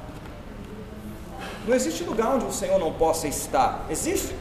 Não 1.66 1.74
existe 1.74 2.04
lugar 2.04 2.34
onde 2.34 2.46
o 2.46 2.52
Senhor 2.52 2.78
não 2.78 2.92
possa 2.92 3.26
estar. 3.26 3.84
Existe? 3.90 4.34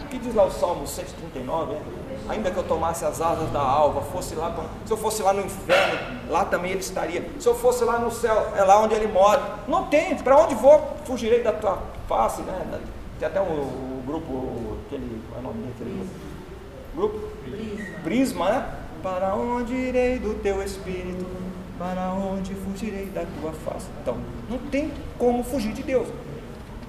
O 0.00 0.08
que 0.08 0.18
diz 0.18 0.34
lá 0.34 0.44
o 0.44 0.50
Salmo 0.50 0.86
139? 0.86 1.74
É? 1.74 1.80
Ainda 2.28 2.50
que 2.50 2.56
eu 2.56 2.62
tomasse 2.64 3.04
as 3.04 3.20
asas 3.20 3.50
da 3.50 3.60
alva, 3.60 4.00
fosse 4.00 4.34
lá, 4.34 4.54
se 4.84 4.92
eu 4.92 4.96
fosse 4.96 5.22
lá 5.22 5.32
no 5.32 5.42
inferno, 5.42 5.98
lá 6.28 6.44
também 6.44 6.72
ele 6.72 6.80
estaria. 6.80 7.28
Se 7.38 7.46
eu 7.46 7.54
fosse 7.54 7.84
lá 7.84 7.98
no 7.98 8.10
céu, 8.10 8.52
é 8.56 8.62
lá 8.64 8.80
onde 8.80 8.94
ele 8.94 9.06
mora. 9.06 9.58
Não 9.68 9.86
tem, 9.86 10.16
para 10.16 10.36
onde 10.36 10.54
vou? 10.54 10.96
Fugirei 11.04 11.42
da 11.42 11.52
tua 11.52 11.78
face, 12.08 12.40
né? 12.42 12.80
Tem 13.18 13.28
até 13.28 13.40
o, 13.40 13.44
o 13.44 14.02
grupo, 14.06 14.78
aquele, 14.90 15.22
qual 15.28 15.40
é 15.40 15.44
o 15.44 15.46
nome 15.46 15.66
daquele 15.68 16.08
grupo? 16.94 17.18
Prisma. 17.44 18.00
Prisma, 18.02 18.50
né? 18.50 18.74
Para 19.02 19.34
onde 19.34 19.72
irei 19.72 20.18
do 20.18 20.34
teu 20.42 20.62
espírito? 20.62 21.24
Para 21.78 22.12
onde 22.12 22.54
fugirei 22.54 23.06
da 23.06 23.24
tua 23.40 23.52
face? 23.52 23.86
Então, 24.02 24.18
não 24.50 24.58
tem 24.58 24.90
como 25.16 25.42
fugir 25.42 25.72
de 25.72 25.82
Deus. 25.82 26.08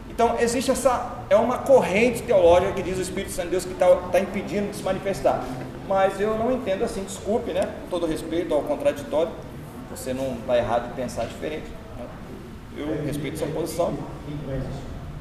Então, 0.09 0.37
existe 0.39 0.71
essa, 0.71 1.19
é 1.29 1.35
uma 1.35 1.59
corrente 1.59 2.23
teológica 2.23 2.73
que 2.73 2.83
diz 2.83 2.97
o 2.97 3.01
Espírito 3.01 3.31
Santo 3.31 3.45
de 3.45 3.51
Deus 3.51 3.65
que 3.65 3.71
está 3.71 3.95
tá 3.95 4.19
impedindo 4.19 4.69
de 4.69 4.75
se 4.75 4.83
manifestar. 4.83 5.41
Mas 5.87 6.19
eu 6.19 6.37
não 6.37 6.51
entendo 6.51 6.83
assim, 6.83 7.03
desculpe, 7.03 7.53
né? 7.53 7.61
Com 7.83 7.89
todo 7.89 8.05
respeito 8.05 8.53
ao 8.53 8.61
contraditório, 8.63 9.31
você 9.89 10.13
não 10.13 10.33
está 10.33 10.57
errado 10.57 10.89
de 10.89 10.95
pensar 10.95 11.25
diferente. 11.25 11.67
Né? 11.97 12.05
Eu 12.77 13.05
respeito 13.05 13.39
sua 13.39 13.47
posição. 13.47 13.93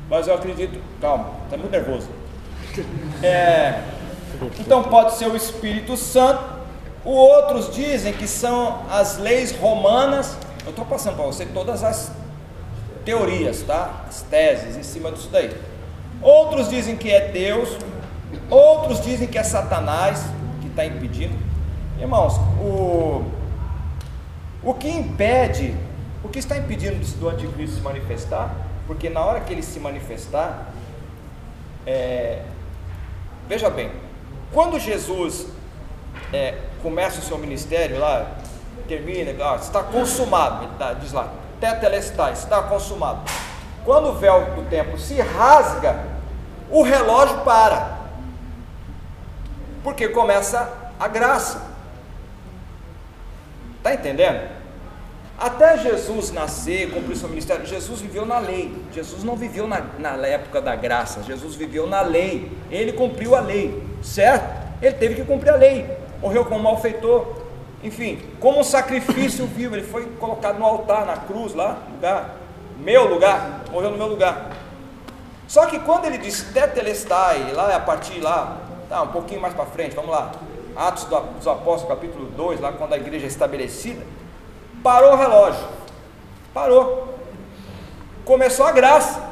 Mas 0.08 0.26
eu 0.26 0.34
acredito, 0.34 0.80
calma, 1.00 1.30
está 1.44 1.56
muito 1.56 1.70
nervoso. 1.70 2.08
É, 3.22 3.82
então 4.58 4.82
pode 4.84 5.14
ser 5.14 5.26
o 5.26 5.36
Espírito 5.36 5.96
Santo. 5.96 6.60
O 7.04 7.10
outros 7.10 7.74
dizem 7.74 8.12
que 8.12 8.26
são 8.26 8.82
as 8.90 9.18
leis 9.18 9.52
romanas. 9.52 10.36
Eu 10.64 10.70
estou 10.70 10.84
passando 10.84 11.16
para 11.16 11.24
você 11.24 11.46
todas 11.46 11.82
as 11.82 12.12
teorias, 13.04 13.62
tá? 13.62 14.04
As 14.08 14.22
teses 14.22 14.76
em 14.76 14.82
cima 14.82 15.10
disso 15.10 15.28
daí. 15.32 15.54
Outros 16.20 16.68
dizem 16.68 16.96
que 16.96 17.10
é 17.10 17.28
Deus, 17.28 17.78
outros 18.50 19.00
dizem 19.00 19.26
que 19.26 19.38
é 19.38 19.42
Satanás 19.42 20.22
que 20.60 20.68
está 20.68 20.84
impedindo. 20.84 21.34
Irmãos, 21.98 22.36
o, 22.60 23.24
o 24.62 24.74
que 24.74 24.88
impede, 24.88 25.74
o 26.22 26.28
que 26.28 26.38
está 26.38 26.58
impedindo 26.58 26.98
do 27.18 27.28
anticristo 27.28 27.76
se 27.76 27.82
manifestar? 27.82 28.54
Porque 28.86 29.08
na 29.08 29.20
hora 29.20 29.40
que 29.40 29.52
ele 29.52 29.62
se 29.62 29.80
manifestar, 29.80 30.72
é, 31.86 32.42
veja 33.50 33.68
bem, 33.68 33.90
quando 34.52 34.78
Jesus 34.78 35.48
é, 36.32 36.54
começa 36.84 37.18
o 37.18 37.22
seu 37.22 37.36
ministério 37.36 37.98
lá, 37.98 38.36
termina, 38.86 39.32
ah, 39.44 39.56
está 39.56 39.82
consumado, 39.82 40.68
tá, 40.78 40.92
diz 40.92 41.12
lá, 41.12 41.32
tetelestai, 41.58 42.32
está 42.32 42.62
consumado. 42.62 43.28
Quando 43.84 44.10
o 44.10 44.12
véu 44.12 44.54
do 44.54 44.70
templo 44.70 44.96
se 44.96 45.20
rasga, 45.20 45.98
o 46.70 46.84
relógio 46.84 47.40
para. 47.40 47.98
Porque 49.82 50.06
começa 50.06 50.72
a 51.00 51.08
graça. 51.08 51.60
Está 53.78 53.94
entendendo? 53.94 54.48
Até 55.40 55.78
Jesus 55.78 56.30
nascer, 56.32 56.92
cumprir 56.92 57.16
seu 57.16 57.26
ministério, 57.26 57.64
Jesus 57.64 58.02
viveu 58.02 58.26
na 58.26 58.38
lei. 58.38 58.76
Jesus 58.92 59.24
não 59.24 59.34
viveu 59.34 59.66
na, 59.66 59.80
na 59.98 60.26
época 60.26 60.60
da 60.60 60.76
graça, 60.76 61.22
Jesus 61.22 61.54
viveu 61.54 61.86
na 61.86 62.02
lei. 62.02 62.52
Ele 62.70 62.92
cumpriu 62.92 63.34
a 63.34 63.40
lei, 63.40 63.82
certo? 64.02 64.44
Ele 64.82 64.94
teve 64.96 65.14
que 65.14 65.24
cumprir 65.24 65.48
a 65.48 65.56
lei. 65.56 65.86
Morreu 66.20 66.44
como 66.44 66.62
malfeitor, 66.62 67.40
enfim, 67.82 68.20
como 68.38 68.60
um 68.60 68.64
sacrifício 68.64 69.46
vivo, 69.46 69.74
ele 69.74 69.86
foi 69.86 70.04
colocado 70.18 70.58
no 70.58 70.66
altar, 70.66 71.06
na 71.06 71.16
cruz 71.16 71.54
lá, 71.54 71.78
lugar, 71.94 72.36
meu 72.78 73.08
lugar, 73.08 73.62
morreu 73.72 73.90
no 73.90 73.96
meu 73.96 74.08
lugar. 74.08 74.50
Só 75.48 75.64
que 75.64 75.78
quando 75.78 76.04
ele 76.04 76.18
diz 76.18 76.42
tetelestai, 76.52 77.52
lá 77.54 77.72
é 77.72 77.76
a 77.76 77.80
partir 77.80 78.20
lá, 78.20 78.58
tá, 78.90 79.02
um 79.02 79.08
pouquinho 79.08 79.40
mais 79.40 79.54
para 79.54 79.64
frente, 79.64 79.96
vamos 79.96 80.10
lá, 80.10 80.32
Atos 80.76 81.04
dos 81.04 81.48
Apóstolos, 81.48 81.88
capítulo 81.88 82.26
2, 82.26 82.60
lá 82.60 82.72
quando 82.72 82.92
a 82.92 82.98
igreja 82.98 83.24
é 83.24 83.28
estabelecida, 83.28 84.04
parou 84.82 85.12
o 85.12 85.16
relógio, 85.16 85.66
parou, 86.52 87.18
começou 88.24 88.66
a 88.66 88.72
graça. 88.72 89.30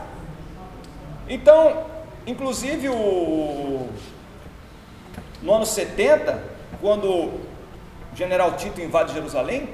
Então, 1.29 1.85
inclusive 2.27 2.89
o, 2.89 3.89
no 5.43 5.55
ano 5.55 5.67
70, 5.67 6.43
quando 6.81 7.41
general 8.15 8.53
Tito 8.53 8.81
invade 8.81 9.13
Jerusalém, 9.13 9.69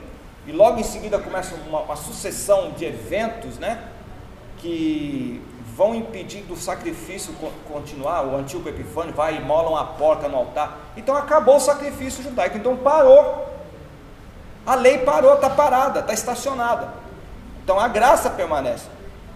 e 0.47 0.53
logo 0.53 0.79
em 0.79 0.85
seguida 0.85 1.19
começa 1.19 1.55
uma, 1.67 1.81
uma 1.81 1.97
sucessão 1.97 2.73
de 2.73 2.85
eventos, 2.85 3.59
né? 3.59 3.83
Que 4.59 5.43
vão 5.75 5.95
impedir 5.95 6.43
do 6.43 6.57
sacrifício 6.57 7.35
continuar. 7.67 8.25
O 8.27 8.37
antigo 8.37 8.69
Epifânio 8.69 9.15
vai 9.15 9.37
e 9.37 9.41
molam 9.41 9.77
a 9.77 9.85
porca 9.85 10.29
no 10.29 10.37
altar. 10.37 10.79
Então 10.97 11.17
acabou 11.17 11.57
o 11.57 11.61
sacrifício 11.61 12.23
judaico. 12.23 12.59
Então 12.59 12.77
parou. 12.77 13.54
A 14.67 14.75
lei 14.75 14.99
parou, 14.99 15.35
está 15.35 15.51
parada, 15.51 16.01
está 16.01 16.13
estacionada. 16.13 16.89
Então 17.63 17.79
a 17.79 17.89
graça 17.89 18.31
permanece. 18.31 18.87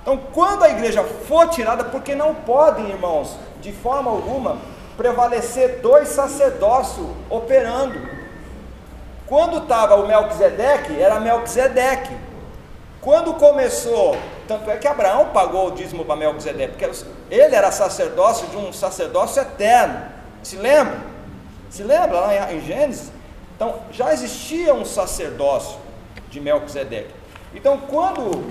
Então 0.02 0.18
quando 0.32 0.64
a 0.64 0.70
igreja 0.70 1.04
for 1.04 1.48
tirada, 1.48 1.84
porque 1.84 2.14
não 2.14 2.34
podem, 2.34 2.88
irmãos, 2.88 3.36
de 3.60 3.72
forma 3.72 4.10
alguma, 4.10 4.58
prevalecer 4.96 5.80
dois 5.80 6.08
sacerdócios 6.08 7.06
operando. 7.28 8.00
Quando 9.26 9.58
estava 9.58 9.96
o 9.96 10.06
Melquisedeque, 10.06 11.00
era 11.00 11.20
Melquisedeque. 11.20 12.16
Quando 13.00 13.34
começou, 13.34 14.16
tanto 14.48 14.70
é 14.70 14.76
que 14.76 14.88
Abraão 14.88 15.26
pagou 15.26 15.68
o 15.68 15.70
dízimo 15.70 16.04
para 16.04 16.16
Melquisedeque, 16.16 16.72
porque 16.72 17.04
ele 17.30 17.54
era 17.54 17.70
sacerdócio 17.70 18.46
de 18.48 18.56
um 18.56 18.72
sacerdócio 18.72 19.40
eterno. 19.40 20.02
Se 20.42 20.56
lembra? 20.56 20.98
Se 21.70 21.82
lembra 21.82 22.20
lá 22.20 22.52
em 22.52 22.60
Gênesis? 22.62 23.12
Então 23.58 23.80
já 23.90 24.12
existia 24.12 24.72
um 24.72 24.84
sacerdócio 24.84 25.78
de 26.30 26.40
Melquisedeque. 26.40 27.12
Então 27.52 27.78
quando 27.78 28.42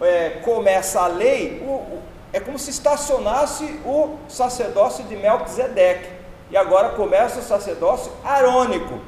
é, 0.00 0.40
começa 0.44 1.00
a 1.00 1.06
lei, 1.06 1.62
o, 1.64 1.70
o, 1.70 2.02
é 2.32 2.40
como 2.40 2.58
se 2.58 2.70
estacionasse 2.70 3.64
o 3.86 4.16
sacerdócio 4.28 5.04
de 5.04 5.16
Melquisedeque. 5.16 6.18
E 6.50 6.56
agora 6.56 6.90
começa 6.90 7.38
o 7.38 7.42
sacerdócio 7.42 8.10
arônico 8.24 9.00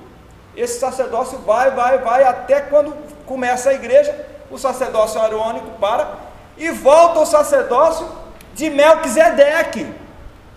esse 0.57 0.81
sacerdócio 0.81 1.39
vai, 1.39 1.71
vai, 1.71 1.99
vai, 1.99 2.25
até 2.25 2.61
quando 2.61 2.95
começa 3.27 3.71
a 3.71 3.75
igreja, 3.75 4.15
o 4.51 4.59
sacerdócio 4.59 5.21
arônico 5.21 5.71
para 5.81 6.15
e 6.57 6.71
volta 6.71 7.21
o 7.21 7.27
sacerdócio 7.27 8.09
de 8.55 8.69
Melquisedeque. 8.69 9.87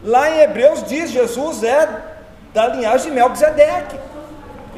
Lá 0.04 0.30
em 0.30 0.40
Hebreus 0.40 0.84
diz: 0.84 1.12
Jesus 1.12 1.64
é 1.64 1.88
da 2.54 2.68
linhagem 2.68 3.10
de 3.10 3.16
Melquisedeque. 3.16 4.00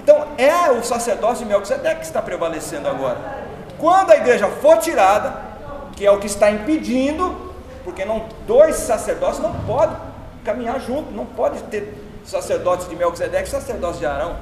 Então 0.06 0.28
é 0.38 0.70
o 0.70 0.84
sacerdócio 0.84 1.44
de 1.44 1.46
Melquisedeque 1.52 2.02
que 2.02 2.06
está 2.06 2.22
prevalecendo 2.22 2.88
agora. 2.88 3.18
Quando 3.80 4.12
a 4.12 4.16
igreja 4.16 4.48
for 4.62 4.78
tirada, 4.78 5.34
que 5.96 6.06
é 6.06 6.12
o 6.12 6.20
que 6.20 6.28
está 6.28 6.52
impedindo, 6.52 7.52
porque 7.84 8.06
não 8.06 8.28
dois 8.46 8.76
sacerdotes 8.76 9.40
não 9.40 9.52
podem 9.62 9.98
caminhar 10.44 10.80
juntos, 10.80 11.12
não 11.12 11.26
pode 11.26 11.60
ter 11.64 12.22
sacerdote 12.24 12.88
de 12.88 12.96
Melquisedeque 12.96 13.48
e 13.48 13.52
sacerdote 13.52 13.98
de 13.98 14.06
Arão. 14.06 14.36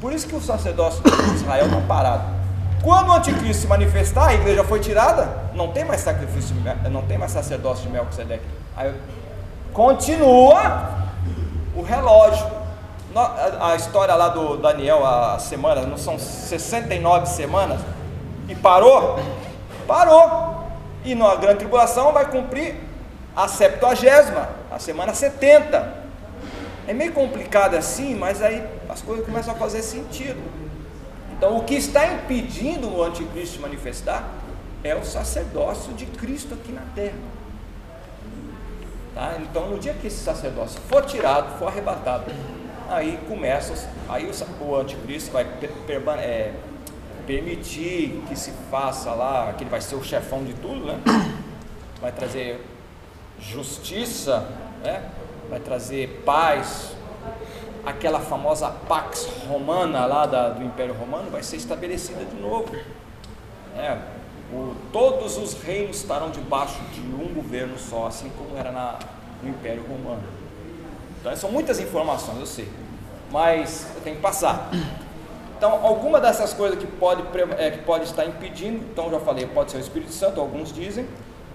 Por 0.00 0.12
isso 0.12 0.28
que 0.28 0.36
o 0.36 0.40
sacerdócio 0.40 1.02
de 1.02 1.34
Israel 1.34 1.66
está 1.66 1.80
parado. 1.80 2.22
Quando 2.80 3.08
o 3.08 3.12
anticristo 3.12 3.62
se 3.62 3.66
manifestar, 3.66 4.28
a 4.28 4.34
igreja 4.34 4.62
foi 4.62 4.78
tirada, 4.78 5.50
não 5.52 5.72
tem 5.72 5.84
mais 5.84 6.00
sacrifício, 6.00 6.54
não 6.92 7.02
tem 7.02 7.18
mais 7.18 7.32
sacerdócio 7.32 7.84
de 7.84 7.90
Melquisedeque. 7.90 8.44
Aí 8.76 8.94
continua 9.72 10.92
o 11.74 11.82
relógio. 11.82 12.61
A 13.14 13.76
história 13.76 14.14
lá 14.14 14.28
do 14.28 14.56
Daniel, 14.56 15.04
a 15.04 15.38
semana, 15.38 15.82
não 15.82 15.98
são 15.98 16.18
69 16.18 17.26
semanas, 17.26 17.80
e 18.48 18.54
parou? 18.54 19.18
Parou. 19.86 20.66
E 21.04 21.14
na 21.14 21.34
grande 21.34 21.58
tribulação 21.58 22.12
vai 22.12 22.30
cumprir 22.30 22.76
a 23.36 23.48
septuagésima, 23.48 24.48
a 24.70 24.78
semana 24.78 25.14
70. 25.14 26.02
É 26.86 26.92
meio 26.92 27.12
complicado 27.12 27.74
assim, 27.74 28.14
mas 28.14 28.42
aí 28.42 28.64
as 28.88 29.02
coisas 29.02 29.24
começam 29.24 29.54
a 29.54 29.56
fazer 29.56 29.82
sentido. 29.82 30.40
Então, 31.36 31.56
o 31.56 31.64
que 31.64 31.74
está 31.74 32.06
impedindo 32.06 32.88
o 32.88 33.02
anticristo 33.02 33.56
se 33.56 33.60
manifestar 33.60 34.28
é 34.82 34.94
o 34.94 35.04
sacerdócio 35.04 35.92
de 35.94 36.06
Cristo 36.06 36.54
aqui 36.54 36.72
na 36.72 36.82
terra. 36.94 37.18
Tá? 39.14 39.34
Então, 39.40 39.68
no 39.68 39.78
dia 39.78 39.92
que 39.92 40.06
esse 40.06 40.22
sacerdócio 40.22 40.80
for 40.88 41.04
tirado, 41.04 41.58
for 41.58 41.68
arrebatado, 41.68 42.24
aí 42.92 43.18
começa, 43.28 43.88
aí 44.08 44.28
o, 44.28 44.64
o 44.64 44.76
anticristo 44.76 45.32
vai 45.32 45.46
é, 46.18 46.52
permitir 47.26 48.22
que 48.28 48.36
se 48.36 48.52
faça 48.70 49.12
lá, 49.12 49.52
que 49.54 49.64
ele 49.64 49.70
vai 49.70 49.80
ser 49.80 49.94
o 49.94 50.02
chefão 50.02 50.44
de 50.44 50.54
tudo, 50.54 50.86
né? 50.86 51.00
vai 52.00 52.12
trazer 52.12 52.60
justiça, 53.38 54.48
né? 54.82 55.08
vai 55.48 55.60
trazer 55.60 56.22
paz, 56.24 56.92
aquela 57.84 58.20
famosa 58.20 58.70
Pax 58.70 59.28
Romana 59.48 60.06
lá 60.06 60.24
da, 60.24 60.48
do 60.48 60.64
Império 60.64 60.94
Romano 60.94 61.30
vai 61.30 61.42
ser 61.42 61.56
estabelecida 61.56 62.24
de 62.24 62.40
novo. 62.40 62.74
É, 63.76 63.98
o, 64.52 64.74
todos 64.92 65.36
os 65.36 65.54
reinos 65.62 65.98
estarão 65.98 66.30
debaixo 66.30 66.80
de 66.94 67.00
um 67.00 67.34
governo 67.34 67.78
só, 67.78 68.06
assim 68.06 68.30
como 68.30 68.56
era 68.56 68.70
na, 68.70 68.98
no 69.42 69.50
Império 69.50 69.82
Romano. 69.82 70.41
Então, 71.22 71.36
são 71.36 71.52
muitas 71.52 71.78
informações, 71.78 72.40
eu 72.40 72.46
sei, 72.46 72.68
mas 73.30 73.86
eu 73.94 74.00
tenho 74.00 74.16
que 74.16 74.22
passar. 74.22 74.72
Então, 75.56 75.86
alguma 75.86 76.20
dessas 76.20 76.52
coisas 76.52 76.76
que 76.76 76.86
pode, 76.88 77.22
é, 77.56 77.70
que 77.70 77.78
pode 77.84 78.02
estar 78.06 78.26
impedindo, 78.26 78.78
então 78.78 79.08
já 79.08 79.20
falei, 79.20 79.46
pode 79.46 79.70
ser 79.70 79.76
o 79.76 79.80
Espírito 79.80 80.12
Santo, 80.12 80.40
alguns 80.40 80.72
dizem, 80.72 81.06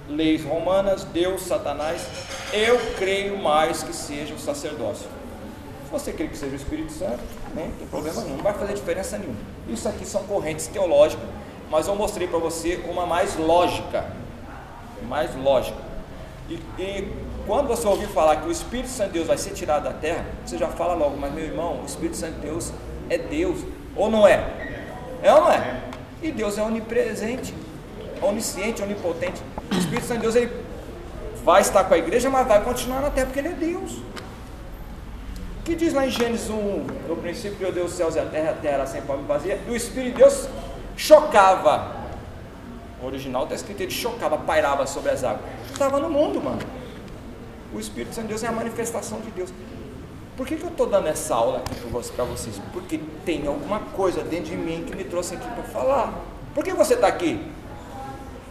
leis 0.07 0.45
romanas, 0.45 1.03
Deus, 1.03 1.41
Satanás. 1.41 2.07
Eu 2.53 2.79
creio 2.97 3.37
mais 3.37 3.83
que 3.83 3.93
seja 3.93 4.33
o 4.33 4.39
sacerdócio. 4.39 5.05
Se 5.83 5.91
você 5.91 6.13
crê 6.13 6.29
que 6.29 6.37
seja 6.37 6.53
o 6.53 6.55
Espírito 6.55 6.93
Santo, 6.93 7.19
não 7.53 7.69
tem 7.71 7.87
problema 7.87 8.21
nenhum, 8.21 8.37
não 8.37 8.43
vai 8.45 8.53
fazer 8.53 8.73
diferença 8.73 9.17
nenhuma. 9.17 9.37
Isso 9.67 9.89
aqui 9.89 10.05
são 10.05 10.23
correntes 10.23 10.67
teológicas, 10.67 11.27
mas 11.69 11.89
eu 11.89 11.95
mostrei 11.95 12.29
para 12.29 12.39
você 12.39 12.81
uma 12.87 13.05
mais 13.05 13.35
lógica. 13.35 14.05
Mais 15.09 15.35
lógica. 15.35 15.77
E, 16.49 16.53
e, 16.79 17.13
quando 17.47 17.67
você 17.67 17.87
ouvir 17.87 18.07
falar 18.07 18.35
que 18.35 18.47
o 18.47 18.51
Espírito 18.51 18.89
Santo 18.89 19.07
de 19.07 19.13
Deus 19.13 19.27
vai 19.27 19.37
ser 19.37 19.51
tirado 19.51 19.85
da 19.85 19.93
terra, 19.93 20.25
você 20.45 20.57
já 20.57 20.67
fala 20.67 20.93
logo, 20.93 21.15
mas 21.17 21.33
meu 21.33 21.45
irmão, 21.45 21.79
o 21.81 21.85
Espírito 21.85 22.17
Santo 22.17 22.33
de 22.33 22.41
Deus 22.41 22.73
é 23.09 23.17
Deus, 23.17 23.61
ou 23.95 24.11
não 24.11 24.27
é? 24.27 24.43
É 25.23 25.33
ou 25.33 25.45
não 25.45 25.51
é? 25.51 25.81
E 26.21 26.29
Deus 26.29 26.57
é 26.57 26.61
onipresente, 26.61 27.55
onisciente, 28.21 28.83
onipotente. 28.83 29.41
O 29.71 29.75
Espírito 29.75 30.05
Santo 30.05 30.17
de 30.17 30.23
Deus 30.23 30.35
ele 30.35 30.51
vai 31.43 31.61
estar 31.61 31.85
com 31.85 31.93
a 31.93 31.97
igreja, 31.97 32.29
mas 32.29 32.45
vai 32.45 32.61
continuar 32.61 33.01
na 33.01 33.09
terra, 33.09 33.27
porque 33.27 33.39
ele 33.39 33.47
é 33.47 33.53
Deus. 33.53 33.93
O 35.59 35.63
que 35.63 35.73
diz 35.73 35.93
lá 35.93 36.05
em 36.05 36.09
Gênesis 36.09 36.49
1, 36.49 36.53
no 37.07 37.15
princípio 37.15 37.55
criou 37.55 37.71
Deus 37.71 37.91
os 37.91 37.97
céus 37.97 38.15
e 38.15 38.19
a 38.19 38.25
terra, 38.25 38.51
a 38.51 38.53
terra 38.55 38.73
era 38.73 38.85
sem 38.85 39.01
forma 39.01 39.23
e 39.23 39.25
vazia, 39.25 39.59
e 39.65 39.71
o 39.71 39.75
Espírito 39.75 40.15
de 40.15 40.23
Deus 40.23 40.49
chocava. 40.97 41.95
O 43.01 43.05
original 43.05 43.43
está 43.43 43.55
escrito, 43.55 43.81
ele 43.81 43.91
chocava, 43.91 44.37
pairava 44.37 44.85
sobre 44.85 45.11
as 45.11 45.23
águas. 45.23 45.45
Estava 45.71 45.99
no 45.99 46.09
mundo, 46.09 46.41
mano. 46.41 46.59
O 47.73 47.79
Espírito 47.79 48.13
Santo 48.13 48.25
de 48.25 48.29
Deus 48.29 48.43
é 48.43 48.47
a 48.47 48.51
manifestação 48.51 49.19
de 49.21 49.31
Deus. 49.31 49.53
Por 50.35 50.45
que, 50.45 50.55
que 50.55 50.63
eu 50.63 50.69
estou 50.69 50.87
dando 50.87 51.07
essa 51.07 51.33
aula 51.33 51.59
aqui 51.59 51.75
para 52.15 52.25
vocês? 52.25 52.61
Porque 52.71 52.99
tem 53.25 53.47
alguma 53.47 53.79
coisa 53.79 54.21
dentro 54.21 54.51
de 54.51 54.55
mim 54.55 54.85
que 54.85 54.95
me 54.95 55.03
trouxe 55.03 55.33
aqui 55.35 55.47
para 55.47 55.63
falar. 55.63 56.13
Por 56.53 56.63
que 56.63 56.71
você 56.73 56.93
está 56.93 57.07
aqui? 57.07 57.41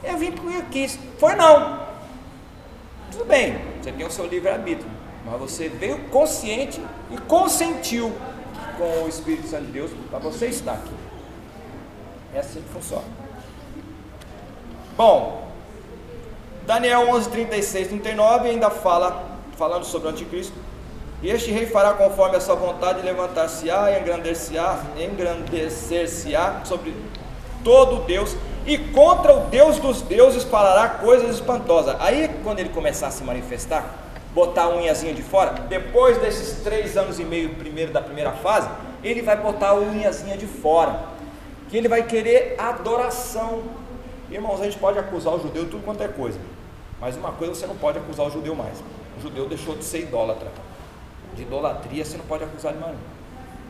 Eu 0.02 0.18
vim 0.18 0.32
porque 0.32 0.56
eu 0.56 0.64
quis. 0.64 0.98
Foi 1.18 1.34
não. 1.34 1.86
Tudo 3.12 3.24
bem, 3.24 3.56
você 3.80 3.92
tem 3.92 4.04
o 4.04 4.10
seu 4.10 4.26
livre-arbítrio. 4.26 4.90
Mas 5.24 5.38
você 5.38 5.68
veio 5.68 5.98
consciente 6.08 6.80
e 7.10 7.18
consentiu 7.22 8.12
com 8.76 9.04
o 9.04 9.08
Espírito 9.08 9.48
Santo 9.48 9.66
de 9.66 9.72
Deus 9.72 9.90
para 10.10 10.18
você 10.18 10.46
estar 10.46 10.74
aqui. 10.74 10.94
É 12.34 12.40
assim 12.40 12.60
que 12.60 12.68
funciona. 12.68 13.04
Bom, 14.96 15.45
Daniel 16.66 17.08
11, 17.08 17.30
36, 17.30 17.88
39 17.88 18.48
ainda 18.48 18.70
fala, 18.70 19.24
falando 19.56 19.84
sobre 19.84 20.08
o 20.08 20.10
anticristo. 20.10 20.54
E 21.22 21.30
este 21.30 21.50
rei 21.50 21.66
fará 21.66 21.92
conforme 21.92 22.36
a 22.36 22.40
sua 22.40 22.54
vontade, 22.54 23.02
levantar-se-á 23.02 23.90
e 23.90 24.00
engrandecer-se-á 24.00 25.02
engrandecer 25.02 26.66
sobre 26.66 26.94
todo 27.64 28.04
Deus 28.04 28.36
e 28.66 28.78
contra 28.78 29.32
o 29.32 29.46
Deus 29.46 29.78
dos 29.78 30.02
deuses 30.02 30.42
falará 30.42 30.88
coisas 30.88 31.36
espantosas. 31.36 31.94
Aí, 32.00 32.28
quando 32.42 32.58
ele 32.58 32.70
começar 32.70 33.06
a 33.06 33.10
se 33.12 33.22
manifestar, 33.22 33.84
botar 34.34 34.64
a 34.64 34.68
unhazinha 34.70 35.14
de 35.14 35.22
fora, 35.22 35.52
depois 35.68 36.18
desses 36.18 36.62
três 36.62 36.96
anos 36.96 37.20
e 37.20 37.24
meio 37.24 37.54
primeiro 37.54 37.92
da 37.92 38.02
primeira 38.02 38.32
fase, 38.32 38.68
ele 39.04 39.22
vai 39.22 39.36
botar 39.36 39.68
a 39.68 39.74
unhazinha 39.74 40.36
de 40.36 40.46
fora, 40.46 40.98
que 41.70 41.76
ele 41.76 41.86
vai 41.86 42.02
querer 42.02 42.56
adoração. 42.58 43.62
Irmãos, 44.28 44.60
a 44.60 44.64
gente 44.64 44.78
pode 44.78 44.98
acusar 44.98 45.34
o 45.34 45.40
judeu 45.40 45.64
de 45.64 45.70
tudo 45.70 45.84
quanto 45.84 46.02
é 46.02 46.08
coisa, 46.08 46.38
mas 47.00 47.16
uma 47.16 47.32
coisa 47.32 47.54
você 47.54 47.66
não 47.66 47.76
pode 47.76 47.98
acusar 47.98 48.26
o 48.26 48.30
judeu 48.30 48.54
mais: 48.54 48.78
o 49.18 49.20
judeu 49.20 49.48
deixou 49.48 49.76
de 49.76 49.84
ser 49.84 50.02
idólatra. 50.02 50.50
De 51.34 51.42
idolatria 51.42 52.04
você 52.04 52.16
não 52.16 52.24
pode 52.24 52.44
acusar 52.44 52.72
de 52.72 52.78
mais. 52.78 52.96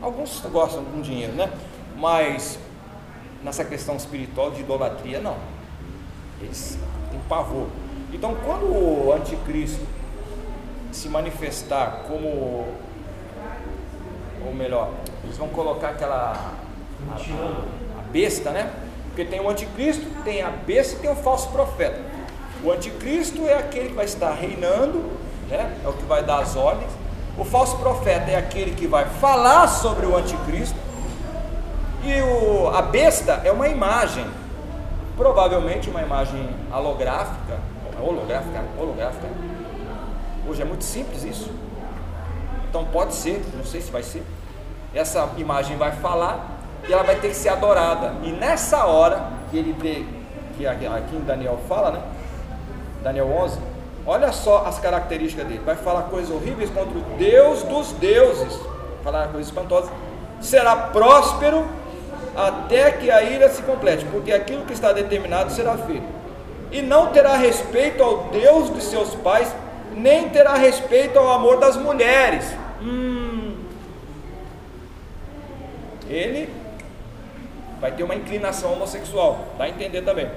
Alguns 0.01 0.39
gostam 0.51 0.83
de 0.83 0.97
um 0.97 1.01
dinheiro, 1.01 1.33
né? 1.33 1.51
Mas 1.97 2.59
nessa 3.43 3.63
questão 3.65 3.95
espiritual 3.95 4.51
de 4.51 4.61
idolatria, 4.61 5.19
não. 5.19 5.37
Eles 6.41 6.77
têm 7.09 7.19
pavor. 7.27 7.67
Então, 8.13 8.35
quando 8.45 8.65
o 8.65 9.13
anticristo 9.13 9.85
se 10.91 11.09
manifestar 11.09 12.05
como, 12.07 12.67
ou 14.45 14.53
melhor, 14.53 14.91
eles 15.23 15.37
vão 15.37 15.49
colocar 15.49 15.89
aquela 15.89 16.55
a, 17.09 17.15
a, 17.99 18.01
besta, 18.11 18.51
né? 18.51 18.71
Porque 19.07 19.25
tem 19.25 19.39
o 19.39 19.49
anticristo, 19.49 20.05
tem 20.23 20.41
a 20.41 20.49
besta 20.49 20.95
e 20.95 20.99
tem 20.99 21.11
o 21.11 21.15
falso 21.15 21.49
profeta. 21.49 21.99
O 22.63 22.71
anticristo 22.71 23.47
é 23.47 23.53
aquele 23.53 23.89
que 23.89 23.95
vai 23.95 24.05
estar 24.05 24.31
reinando, 24.33 25.11
né? 25.49 25.77
É 25.83 25.87
o 25.87 25.93
que 25.93 26.03
vai 26.05 26.23
dar 26.23 26.39
as 26.39 26.55
ordens. 26.55 26.91
O 27.37 27.45
falso 27.45 27.77
profeta 27.77 28.31
é 28.31 28.35
aquele 28.35 28.71
que 28.71 28.87
vai 28.87 29.05
falar 29.05 29.67
sobre 29.67 30.05
o 30.05 30.17
anticristo 30.17 30.87
e 32.03 32.21
o, 32.21 32.69
a 32.69 32.81
besta 32.81 33.41
é 33.43 33.51
uma 33.51 33.67
imagem, 33.67 34.25
provavelmente 35.15 35.89
uma 35.89 36.01
imagem 36.01 36.49
holográfica, 36.71 37.59
holográfica, 38.01 38.63
holográfica. 38.77 39.27
Hoje 40.47 40.61
é 40.61 40.65
muito 40.65 40.83
simples 40.83 41.23
isso. 41.23 41.51
Então 42.69 42.85
pode 42.85 43.13
ser, 43.13 43.43
não 43.55 43.65
sei 43.65 43.81
se 43.81 43.91
vai 43.91 44.03
ser. 44.03 44.23
Essa 44.93 45.29
imagem 45.37 45.77
vai 45.77 45.91
falar 45.91 46.59
e 46.87 46.93
ela 46.93 47.03
vai 47.03 47.19
ter 47.19 47.29
que 47.29 47.35
ser 47.35 47.49
adorada. 47.49 48.13
E 48.23 48.31
nessa 48.31 48.85
hora 48.85 49.29
que 49.51 49.57
ele 49.57 49.73
vê, 49.73 50.05
que 50.55 50.65
aqui 50.65 51.15
em 51.15 51.25
Daniel 51.25 51.59
fala, 51.67 51.91
né? 51.91 52.01
Daniel 53.07 53.31
11, 53.31 53.57
olha 54.05 54.33
só 54.33 54.65
as 54.65 54.79
características 54.79 55.47
dele. 55.47 55.61
Vai 55.65 55.77
falar 55.77 56.03
coisas 56.03 56.29
horríveis 56.29 56.69
contra 56.69 56.97
o 56.97 57.01
Deus 57.17 57.63
dos 57.63 57.93
deuses, 57.93 58.59
falar 59.01 59.29
coisas 59.29 59.47
espantosas. 59.47 59.89
Será 60.41 60.75
próspero 60.75 61.65
até 62.35 62.91
que 62.91 63.09
a 63.09 63.23
ira 63.23 63.47
se 63.47 63.61
complete, 63.61 64.03
porque 64.11 64.33
aquilo 64.33 64.65
que 64.65 64.73
está 64.73 64.91
determinado 64.91 65.53
será 65.53 65.77
feito. 65.77 66.03
E 66.69 66.81
não 66.81 67.07
terá 67.07 67.37
respeito 67.37 68.03
ao 68.03 68.25
Deus 68.25 68.73
de 68.73 68.81
seus 68.81 69.15
pais, 69.15 69.55
nem 69.95 70.27
terá 70.27 70.55
respeito 70.55 71.17
ao 71.17 71.31
amor 71.31 71.61
das 71.61 71.77
mulheres. 71.77 72.43
Hum. 72.81 73.55
Ele 76.09 76.53
vai 77.79 77.93
ter 77.93 78.03
uma 78.03 78.15
inclinação 78.15 78.73
homossexual, 78.73 79.45
vai 79.57 79.69
entender 79.69 80.01
também. 80.01 80.29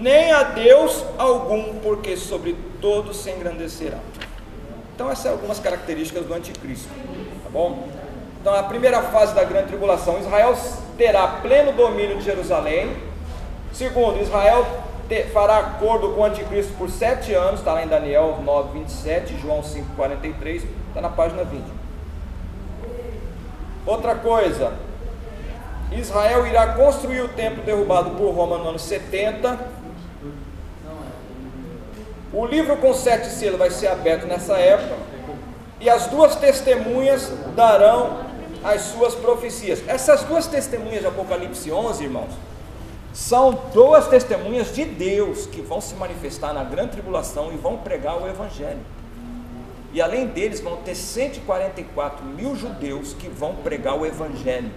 Nem 0.00 0.32
a 0.32 0.42
Deus 0.42 1.04
algum, 1.18 1.74
porque 1.80 2.16
sobre 2.16 2.56
todos 2.80 3.18
se 3.18 3.30
engrandecerá. 3.30 3.98
Então 4.94 5.10
essas 5.10 5.24
são 5.24 5.32
algumas 5.32 5.58
características 5.58 6.24
do 6.24 6.32
anticristo, 6.32 6.88
tá 7.44 7.50
bom? 7.50 7.86
Então, 8.40 8.54
a 8.54 8.62
primeira 8.62 9.02
fase 9.02 9.34
da 9.34 9.44
grande 9.44 9.68
tribulação, 9.68 10.18
Israel 10.18 10.56
terá 10.96 11.28
pleno 11.42 11.72
domínio 11.72 12.16
de 12.16 12.24
Jerusalém. 12.24 12.96
Segundo, 13.70 14.18
Israel 14.22 14.66
fará 15.32 15.58
acordo 15.58 16.14
com 16.14 16.22
o 16.22 16.24
anticristo 16.24 16.72
por 16.78 16.88
sete 16.88 17.34
anos, 17.34 17.60
está 17.60 17.74
lá 17.74 17.84
em 17.84 17.88
Daniel 17.88 18.38
9, 18.42 18.78
27, 18.78 19.38
João 19.42 19.62
5, 19.62 19.94
43, 19.94 20.64
está 20.88 21.02
na 21.02 21.10
página 21.10 21.44
20. 21.44 21.62
Outra 23.84 24.14
coisa, 24.14 24.72
Israel 25.92 26.46
irá 26.46 26.68
construir 26.68 27.20
o 27.20 27.28
templo 27.28 27.62
derrubado 27.62 28.10
por 28.10 28.30
Roma 28.34 28.56
no 28.56 28.68
ano 28.70 28.78
70. 28.78 29.79
O 32.32 32.46
livro 32.46 32.76
com 32.76 32.94
sete 32.94 33.26
selos 33.28 33.58
vai 33.58 33.70
ser 33.70 33.88
aberto 33.88 34.26
nessa 34.26 34.56
época. 34.56 34.96
E 35.80 35.90
as 35.90 36.06
duas 36.06 36.36
testemunhas 36.36 37.32
darão 37.56 38.20
as 38.62 38.82
suas 38.82 39.14
profecias. 39.14 39.82
Essas 39.88 40.22
duas 40.22 40.46
testemunhas 40.46 41.00
de 41.00 41.06
Apocalipse 41.06 41.72
11, 41.72 42.04
irmãos, 42.04 42.30
são 43.12 43.58
duas 43.72 44.06
testemunhas 44.06 44.72
de 44.72 44.84
Deus 44.84 45.46
que 45.46 45.60
vão 45.60 45.80
se 45.80 45.94
manifestar 45.94 46.52
na 46.52 46.62
grande 46.62 46.92
tribulação 46.92 47.52
e 47.52 47.56
vão 47.56 47.78
pregar 47.78 48.22
o 48.22 48.28
Evangelho. 48.28 48.80
E 49.92 50.00
além 50.00 50.26
deles, 50.26 50.60
vão 50.60 50.76
ter 50.76 50.94
144 50.94 52.24
mil 52.24 52.54
judeus 52.54 53.12
que 53.12 53.28
vão 53.28 53.56
pregar 53.56 53.98
o 53.98 54.06
Evangelho. 54.06 54.70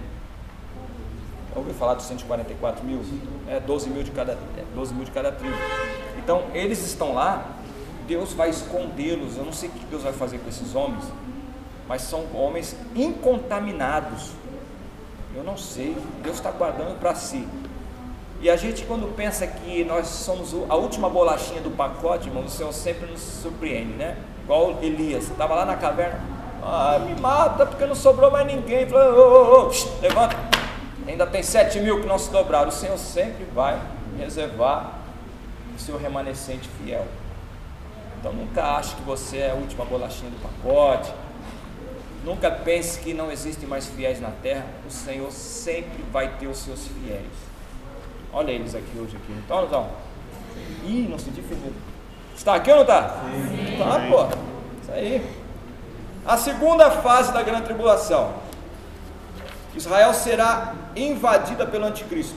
Já 1.53 1.59
ouviu 1.59 1.73
falar 1.75 1.93
dos 1.93 2.05
144 2.05 2.83
mil? 2.83 3.01
É 3.47 3.59
12 3.59 3.89
mil 3.91 4.01
de 4.01 4.09
cada, 4.09 4.31
é 4.31 4.63
12 4.73 4.93
mil 4.95 5.05
de 5.05 5.11
cada 5.11 5.31
tribo. 5.31 5.55
Então, 6.23 6.43
eles 6.53 6.85
estão 6.85 7.13
lá, 7.13 7.45
Deus 8.07 8.33
vai 8.33 8.49
escondê-los. 8.49 9.37
Eu 9.37 9.45
não 9.45 9.53
sei 9.53 9.69
o 9.69 9.71
que 9.71 9.85
Deus 9.85 10.03
vai 10.03 10.13
fazer 10.13 10.39
com 10.39 10.49
esses 10.49 10.73
homens 10.75 11.03
mas 11.87 12.01
são 12.03 12.25
homens 12.33 12.75
incontaminados. 12.95 14.31
Eu 15.35 15.43
não 15.43 15.57
sei, 15.57 15.97
Deus 16.21 16.37
está 16.37 16.51
guardando 16.51 16.99
para 16.99 17.15
si. 17.15 17.47
E 18.41 18.49
a 18.49 18.55
gente, 18.55 18.83
quando 18.85 19.13
pensa 19.15 19.47
que 19.47 19.83
nós 19.83 20.07
somos 20.07 20.53
a 20.69 20.75
última 20.75 21.09
bolachinha 21.09 21.61
do 21.61 21.71
pacote, 21.71 22.27
irmão, 22.27 22.43
o 22.43 22.49
Senhor 22.49 22.73
sempre 22.73 23.09
nos 23.09 23.21
surpreende, 23.21 23.93
né? 23.93 24.17
Igual 24.43 24.79
Elias, 24.81 25.29
estava 25.29 25.55
lá 25.55 25.65
na 25.65 25.77
caverna, 25.77 26.19
Ah, 26.61 26.99
me 26.99 27.19
mata 27.19 27.65
porque 27.65 27.85
não 27.85 27.95
sobrou 27.95 28.29
mais 28.31 28.45
ninguém. 28.45 28.85
Fala, 28.85 29.13
oh, 29.13 29.67
oh, 29.67 29.69
oh, 29.69 30.01
levanta. 30.01 30.35
Ainda 31.07 31.25
tem 31.27 31.43
sete 31.43 31.79
mil 31.79 32.01
que 32.01 32.07
não 32.07 32.17
se 32.17 32.31
dobraram. 32.31 32.69
O 32.69 32.71
Senhor 32.71 32.97
sempre 32.97 33.45
vai 33.53 33.79
reservar 34.17 34.99
o 35.75 35.79
seu 35.79 35.97
remanescente 35.97 36.69
fiel. 36.69 37.05
Então 38.19 38.31
nunca 38.31 38.77
ache 38.77 38.95
que 38.95 39.01
você 39.01 39.37
é 39.37 39.51
a 39.51 39.55
última 39.55 39.83
bolachinha 39.85 40.31
do 40.31 40.41
pacote. 40.41 41.11
Nunca 42.23 42.49
pense 42.49 42.99
que 42.99 43.13
não 43.13 43.29
existem 43.29 43.67
mais 43.67 43.87
fiéis 43.87 44.21
na 44.21 44.31
terra. 44.31 44.65
O 44.87 44.91
Senhor 44.91 45.29
sempre 45.31 46.03
vai 46.11 46.37
ter 46.37 46.47
os 46.47 46.57
seus 46.57 46.87
fiéis. 46.87 47.27
Olha 48.31 48.51
eles 48.51 48.73
aqui 48.73 48.97
hoje 48.97 49.17
aqui. 49.17 49.33
Então, 49.33 49.57
não 49.57 49.65
estão? 49.65 49.89
Ih, 50.85 51.07
não 51.09 51.19
senti 51.19 51.41
firmeza. 51.41 51.75
Está 52.35 52.55
aqui 52.55 52.69
ou 52.71 52.77
não 52.77 52.83
está? 52.83 53.09
Sim. 53.09 53.77
Tá, 53.77 54.07
pô. 54.09 54.81
Isso 54.81 54.91
aí. 54.91 55.43
A 56.25 56.37
segunda 56.37 56.89
fase 56.89 57.33
da 57.33 57.43
grande 57.43 57.63
tribulação. 57.63 58.33
Israel 59.75 60.13
será 60.13 60.73
invadida 60.95 61.65
pelo 61.65 61.85
anticristo. 61.85 62.35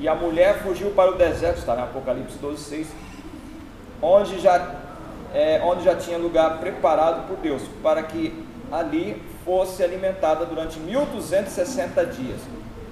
E 0.00 0.08
a 0.08 0.14
mulher 0.14 0.62
fugiu 0.62 0.90
para 0.92 1.10
o 1.10 1.14
deserto, 1.14 1.58
está 1.58 1.76
em 1.76 1.82
Apocalipse 1.82 2.38
12, 2.38 2.64
6, 2.64 2.88
onde 4.00 4.40
já, 4.40 4.76
é, 5.34 5.60
onde 5.62 5.84
já 5.84 5.94
tinha 5.94 6.16
lugar 6.16 6.58
preparado 6.58 7.28
por 7.28 7.36
Deus, 7.36 7.62
para 7.82 8.02
que 8.02 8.46
ali 8.72 9.22
fosse 9.44 9.84
alimentada 9.84 10.46
durante 10.46 10.80
1260 10.80 12.06
dias. 12.06 12.40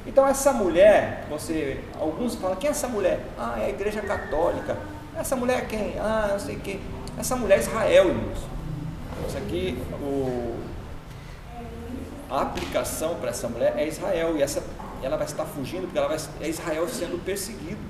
Então 0.06 0.26
essa 0.26 0.52
mulher, 0.52 1.24
você, 1.30 1.80
alguns 1.98 2.34
falam, 2.34 2.56
quem 2.56 2.68
é 2.68 2.70
essa 2.72 2.88
mulher? 2.88 3.20
Ah, 3.38 3.56
é 3.58 3.66
a 3.66 3.68
igreja 3.70 4.02
católica. 4.02 4.76
Essa 5.16 5.34
mulher 5.34 5.60
é 5.60 5.66
quem? 5.66 5.98
Ah, 5.98 6.28
não 6.32 6.38
sei 6.38 6.56
quem. 6.56 6.80
Essa 7.18 7.36
mulher 7.36 7.56
é 7.56 7.60
Israel, 7.60 8.08
irmãos. 8.08 8.38
Isso 9.26 9.38
aqui, 9.38 9.82
o, 10.02 10.56
a 12.30 12.42
aplicação 12.42 13.14
para 13.14 13.30
essa 13.30 13.48
mulher 13.48 13.74
é 13.76 13.86
Israel. 13.86 14.36
E 14.36 14.42
essa, 14.42 14.62
ela 15.02 15.16
vai 15.16 15.26
estar 15.26 15.44
fugindo, 15.44 15.82
porque 15.82 15.98
ela 15.98 16.08
vai, 16.08 16.18
é 16.40 16.48
Israel 16.48 16.88
sendo 16.88 17.22
perseguido 17.24 17.80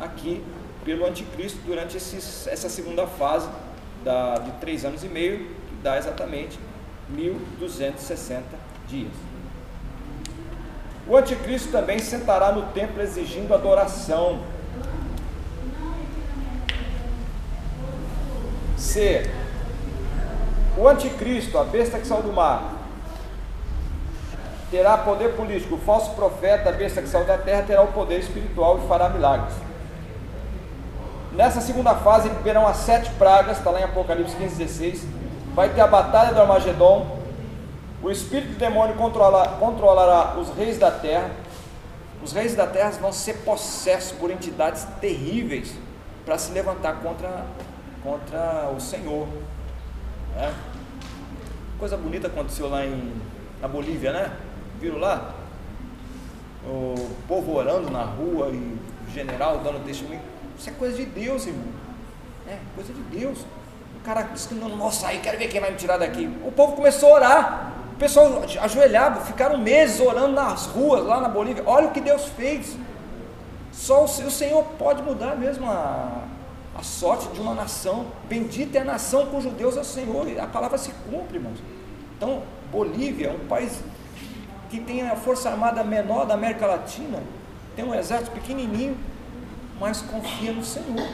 aqui 0.00 0.42
pelo 0.84 1.06
anticristo 1.06 1.58
durante 1.64 1.96
esses, 1.96 2.46
essa 2.46 2.68
segunda 2.68 3.06
fase 3.06 3.48
da, 4.04 4.34
de 4.38 4.50
três 4.52 4.84
anos 4.84 5.02
e 5.02 5.08
meio, 5.08 5.38
que 5.38 5.74
dá 5.82 5.96
exatamente 5.96 6.58
1260 7.08 8.44
dias. 8.88 9.12
O 11.06 11.16
anticristo 11.16 11.70
também 11.70 11.98
sentará 11.98 12.52
no 12.52 12.62
templo 12.72 13.02
exigindo 13.02 13.52
adoração. 13.52 14.40
C. 18.76 19.30
O 20.76 20.88
anticristo, 20.88 21.58
a 21.58 21.64
besta 21.64 21.98
que 21.98 22.06
saiu 22.06 22.22
do 22.22 22.32
mar, 22.32 22.73
terá 24.74 24.98
poder 24.98 25.36
político. 25.36 25.76
O 25.76 25.78
falso 25.78 26.10
profeta, 26.16 26.68
a 26.68 26.72
besta 26.72 27.00
que 27.00 27.06
saiu 27.06 27.24
da 27.24 27.38
terra, 27.38 27.62
terá 27.62 27.82
o 27.82 27.92
poder 27.92 28.18
espiritual 28.18 28.80
e 28.82 28.88
fará 28.88 29.08
milagres. 29.08 29.54
Nessa 31.30 31.60
segunda 31.60 31.94
fase 31.94 32.28
verão 32.42 32.66
as 32.66 32.78
sete 32.78 33.08
pragas, 33.10 33.58
está 33.58 33.70
lá 33.70 33.80
em 33.80 33.84
Apocalipse 33.84 34.34
15, 34.34 34.56
16. 34.56 35.06
Vai 35.54 35.68
ter 35.68 35.80
a 35.80 35.86
batalha 35.86 36.34
do 36.34 36.40
Armagedon. 36.40 37.20
O 38.02 38.10
espírito 38.10 38.54
do 38.54 38.58
demônio 38.58 38.96
controlará, 38.96 39.50
controlará 39.52 40.36
os 40.40 40.48
reis 40.56 40.76
da 40.76 40.90
terra. 40.90 41.30
Os 42.20 42.32
reis 42.32 42.56
da 42.56 42.66
terra 42.66 42.90
vão 43.00 43.12
ser 43.12 43.44
possessos 43.44 44.18
por 44.18 44.28
entidades 44.28 44.84
terríveis 45.00 45.72
para 46.26 46.36
se 46.36 46.50
levantar 46.50 46.94
contra, 46.96 47.44
contra 48.02 48.72
o 48.76 48.80
Senhor. 48.80 49.28
É. 50.36 50.52
Coisa 51.78 51.96
bonita 51.96 52.26
aconteceu 52.26 52.68
lá 52.68 52.84
em, 52.84 53.12
na 53.62 53.68
Bolívia, 53.68 54.12
né? 54.12 54.32
Viram 54.84 54.98
lá? 54.98 55.32
O 56.62 56.94
povo 57.26 57.56
orando 57.56 57.90
na 57.90 58.02
rua 58.02 58.48
e 58.48 58.78
o 59.08 59.10
general 59.10 59.60
dando 59.64 59.82
testemunho. 59.82 60.20
Isso 60.58 60.68
é 60.68 60.72
coisa 60.74 60.94
de 60.94 61.06
Deus, 61.06 61.46
irmão. 61.46 61.68
É, 62.46 62.58
coisa 62.74 62.92
de 62.92 63.00
Deus. 63.18 63.38
O 63.98 64.04
cara 64.04 64.20
disse 64.24 64.48
que 64.48 64.54
não, 64.54 64.68
não 64.68 64.90
sair, 64.90 65.22
quero 65.22 65.38
ver 65.38 65.48
quem 65.48 65.58
vai 65.58 65.70
me 65.70 65.78
tirar 65.78 65.96
daqui. 65.96 66.30
O 66.44 66.52
povo 66.52 66.76
começou 66.76 67.08
a 67.08 67.12
orar. 67.14 67.72
O 67.94 67.96
pessoal 67.96 68.42
ajoelhado, 68.60 69.20
ficaram 69.20 69.56
meses 69.56 70.00
orando 70.00 70.34
nas 70.34 70.66
ruas, 70.66 71.02
lá 71.02 71.18
na 71.18 71.30
Bolívia. 71.30 71.62
Olha 71.64 71.86
o 71.86 71.90
que 71.90 72.02
Deus 72.02 72.26
fez. 72.36 72.76
Só 73.72 74.02
o, 74.02 74.04
o 74.04 74.30
Senhor 74.30 74.64
pode 74.78 75.02
mudar 75.02 75.34
mesmo 75.34 75.64
a, 75.70 76.24
a 76.76 76.82
sorte 76.82 77.26
de 77.28 77.40
uma 77.40 77.54
nação. 77.54 78.08
Bendita 78.28 78.76
é 78.76 78.82
a 78.82 78.84
nação 78.84 79.24
cujo 79.28 79.48
Deus 79.48 79.78
é 79.78 79.80
o 79.80 79.84
Senhor. 79.84 80.26
A 80.38 80.46
palavra 80.46 80.76
se 80.76 80.90
cumpre, 81.10 81.38
irmãos. 81.38 81.58
Então, 82.18 82.42
Bolívia 82.70 83.28
é 83.28 83.32
um 83.32 83.48
país 83.48 83.80
que 84.74 84.80
tem 84.80 85.08
a 85.08 85.14
força 85.14 85.48
armada 85.48 85.84
menor 85.84 86.26
da 86.26 86.34
América 86.34 86.66
Latina, 86.66 87.22
tem 87.76 87.84
um 87.84 87.94
exército 87.94 88.32
pequenininho, 88.32 88.96
mas 89.78 90.02
confia 90.02 90.50
no 90.50 90.64
Senhor. 90.64 91.08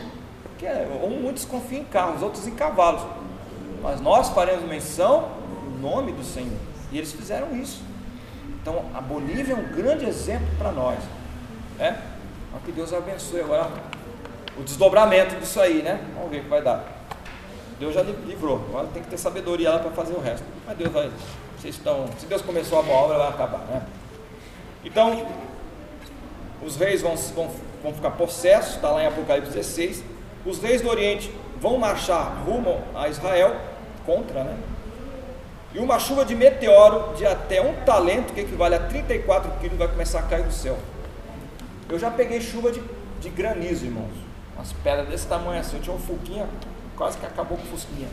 Porque 0.44 0.64
é, 0.64 0.88
muitos 1.22 1.44
confiam 1.44 1.82
em 1.82 1.84
carros, 1.84 2.22
outros 2.22 2.46
em 2.46 2.52
cavalos. 2.52 3.02
Mas 3.82 4.00
nós 4.00 4.30
faremos 4.30 4.64
menção 4.64 5.28
no 5.64 5.78
nome 5.78 6.12
do 6.12 6.24
Senhor. 6.24 6.56
E 6.90 6.96
eles 6.96 7.12
fizeram 7.12 7.54
isso. 7.54 7.82
Então 8.62 8.86
a 8.94 9.00
Bolívia 9.00 9.52
é 9.52 9.56
um 9.56 9.76
grande 9.76 10.06
exemplo 10.06 10.48
para 10.56 10.72
nós. 10.72 10.98
Né? 11.78 12.00
que 12.64 12.72
Deus 12.72 12.92
abençoe 12.92 13.40
agora 13.40 13.70
o 14.58 14.62
desdobramento 14.62 15.36
disso 15.36 15.60
aí, 15.60 15.82
né? 15.82 16.02
Vamos 16.14 16.30
ver 16.30 16.40
o 16.40 16.42
que 16.42 16.48
vai 16.48 16.62
dar. 16.62 16.84
Deus 17.78 17.94
já 17.94 18.02
livrou. 18.02 18.56
Agora 18.68 18.88
tem 18.88 19.02
que 19.02 19.08
ter 19.08 19.18
sabedoria 19.18 19.70
lá 19.70 19.78
para 19.78 19.90
fazer 19.90 20.14
o 20.14 20.20
resto. 20.20 20.44
Mas 20.66 20.76
Deus 20.76 20.92
vai. 20.92 21.10
Vocês 21.60 21.74
estão. 21.74 22.08
Se 22.18 22.24
Deus 22.24 22.40
começou 22.40 22.78
a 22.78 22.82
boa 22.82 22.96
obra, 23.00 23.18
vai 23.18 23.28
acabar, 23.28 23.58
né? 23.66 23.82
Então, 24.82 25.26
os 26.62 26.76
reis 26.76 27.02
vão, 27.02 27.14
vão, 27.16 27.50
vão 27.82 27.92
ficar 27.92 28.12
possessos, 28.12 28.76
está 28.76 28.90
lá 28.90 29.02
em 29.02 29.06
Apocalipse 29.06 29.52
16. 29.52 30.02
Os 30.46 30.58
reis 30.58 30.80
do 30.80 30.88
Oriente 30.88 31.30
vão 31.60 31.76
marchar 31.76 32.42
rumo 32.46 32.82
a 32.94 33.08
Israel, 33.10 33.54
contra, 34.06 34.42
né? 34.42 34.58
E 35.74 35.78
uma 35.78 35.98
chuva 35.98 36.24
de 36.24 36.34
meteoro 36.34 37.14
de 37.14 37.26
até 37.26 37.60
um 37.60 37.74
talento, 37.84 38.32
que 38.32 38.40
equivale 38.40 38.76
a 38.76 38.80
34 38.80 39.52
quilos, 39.60 39.76
vai 39.76 39.88
começar 39.88 40.20
a 40.20 40.22
cair 40.22 40.44
do 40.44 40.52
céu. 40.52 40.78
Eu 41.90 41.98
já 41.98 42.10
peguei 42.10 42.40
chuva 42.40 42.72
de, 42.72 42.82
de 43.20 43.28
granizo, 43.28 43.84
irmãos. 43.84 44.14
Umas 44.56 44.72
pedras 44.72 45.08
desse 45.08 45.26
tamanho 45.26 45.60
assim. 45.60 45.76
Eu 45.76 45.82
tinha 45.82 45.94
um 45.94 45.98
fuquinha, 45.98 46.48
quase 46.96 47.18
que 47.18 47.26
acabou 47.26 47.58
com 47.58 47.64
o 47.64 47.66
fusquinha. 47.66 48.08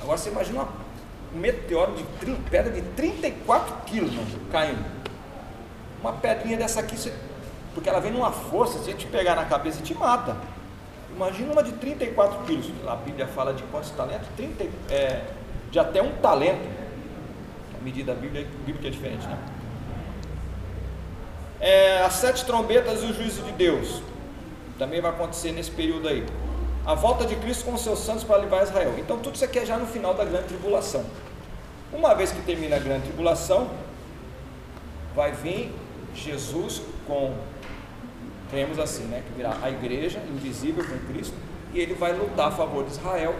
Agora 0.00 0.16
você 0.16 0.30
imagina 0.30 0.60
uma, 0.60 0.68
um 1.34 1.38
meteoro 1.38 1.94
de 1.94 2.04
pedra 2.50 2.72
de 2.72 2.82
34 2.82 3.74
quilos, 3.86 4.12
caindo. 4.50 4.84
Uma 6.00 6.12
pedrinha 6.14 6.56
dessa 6.56 6.80
aqui, 6.80 6.96
você, 6.96 7.12
porque 7.74 7.88
ela 7.88 8.00
vem 8.00 8.12
numa 8.12 8.30
força, 8.30 8.78
se 8.80 8.92
te 8.94 9.06
pegar 9.06 9.34
na 9.34 9.44
cabeça, 9.44 9.82
te 9.82 9.94
mata. 9.94 10.36
Imagina 11.14 11.52
uma 11.52 11.62
de 11.62 11.72
34 11.72 12.44
quilos. 12.44 12.70
A 12.86 12.96
Bíblia 12.96 13.26
fala 13.26 13.52
de 13.52 13.62
quantos 13.64 13.90
talentos? 13.90 14.26
30, 14.36 14.64
é, 14.90 15.22
de 15.70 15.78
até 15.78 16.02
um 16.02 16.12
talento. 16.16 16.68
A 17.78 17.84
medida 17.84 18.14
bíblica, 18.14 18.48
bíblica 18.64 18.88
é 18.88 18.90
diferente, 18.90 19.26
né? 19.26 19.38
É, 21.60 22.02
as 22.02 22.14
sete 22.14 22.44
trombetas 22.44 23.02
e 23.02 23.06
o 23.06 23.14
juízo 23.14 23.42
de 23.42 23.52
Deus. 23.52 24.02
Também 24.78 25.00
vai 25.00 25.10
acontecer 25.10 25.52
nesse 25.52 25.70
período 25.70 26.08
aí. 26.08 26.26
A 26.84 26.94
volta 26.94 27.24
de 27.24 27.36
Cristo 27.36 27.64
com 27.64 27.74
os 27.74 27.82
seus 27.82 28.00
santos 28.00 28.24
para 28.24 28.38
livrar 28.38 28.62
Israel. 28.62 28.94
Então 28.98 29.18
tudo 29.18 29.34
isso 29.36 29.44
aqui 29.44 29.60
é 29.60 29.66
já 29.66 29.76
no 29.76 29.86
final 29.86 30.14
da 30.14 30.24
grande 30.24 30.48
tribulação. 30.48 31.04
Uma 31.92 32.14
vez 32.14 32.32
que 32.32 32.42
termina 32.42 32.76
a 32.76 32.78
grande 32.78 33.04
tribulação, 33.04 33.70
vai 35.14 35.32
vir 35.32 35.72
Jesus 36.14 36.82
com, 37.06 37.34
cremos 38.50 38.78
assim, 38.78 39.04
né? 39.04 39.22
Que 39.26 39.34
virá 39.34 39.56
a 39.62 39.70
igreja 39.70 40.20
invisível 40.28 40.84
com 40.84 40.98
Cristo, 41.12 41.34
e 41.72 41.78
ele 41.78 41.94
vai 41.94 42.12
lutar 42.12 42.48
a 42.48 42.50
favor 42.50 42.84
de 42.84 42.92
Israel 42.92 43.34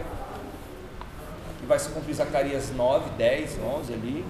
que 1.63 1.67
vai 1.67 1.79
se 1.79 1.89
cumprir 1.89 2.13
Zacarias 2.13 2.71
9, 2.75 3.11
10, 3.11 3.57
11 3.79 3.93
ali, 3.93 4.25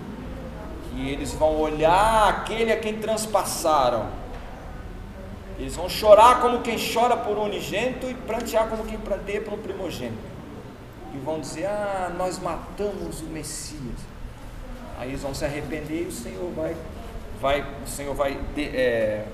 que 0.90 1.10
eles 1.10 1.34
vão 1.34 1.60
olhar 1.60 2.30
aquele 2.30 2.72
a 2.72 2.80
quem 2.80 3.00
transpassaram. 3.00 4.06
Eles 5.58 5.76
vão 5.76 5.88
chorar 5.88 6.42
como 6.42 6.62
quem 6.62 6.78
chora 6.78 7.16
por 7.16 7.38
unigênito 7.38 8.08
e 8.10 8.14
prantear 8.14 8.68
como 8.68 8.84
quem 8.86 8.98
pranteia 8.98 9.44
um 9.52 9.58
primogênito. 9.58 10.24
E 11.14 11.18
vão 11.18 11.40
dizer: 11.40 11.66
Ah, 11.66 12.12
nós 12.18 12.40
matamos 12.40 13.22
o 13.22 13.26
Messias. 13.26 14.00
Aí 14.98 15.10
eles 15.10 15.22
vão 15.22 15.34
se 15.34 15.46
arrepender 15.46 16.04
e 16.04 16.08
o 16.08 16.12
Senhor 16.12 16.52
vai, 16.52 16.76
vai, 17.42 17.66
o 17.84 17.88
Senhor 17.88 18.14
vai, 18.14 18.40
de, 18.56 18.64
é, 18.76 19.26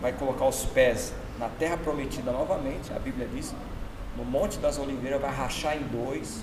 vai 0.00 0.12
colocar 0.12 0.46
os 0.46 0.64
pés 0.64 1.12
na 1.38 1.48
terra 1.48 1.76
prometida 1.76 2.32
novamente. 2.32 2.92
A 2.92 2.98
Bíblia 2.98 3.26
diz: 3.32 3.54
no 4.16 4.24
Monte 4.24 4.58
das 4.58 4.78
Oliveiras 4.78 5.20
vai 5.20 5.34
rachar 5.34 5.76
em 5.76 5.82
dois 5.82 6.42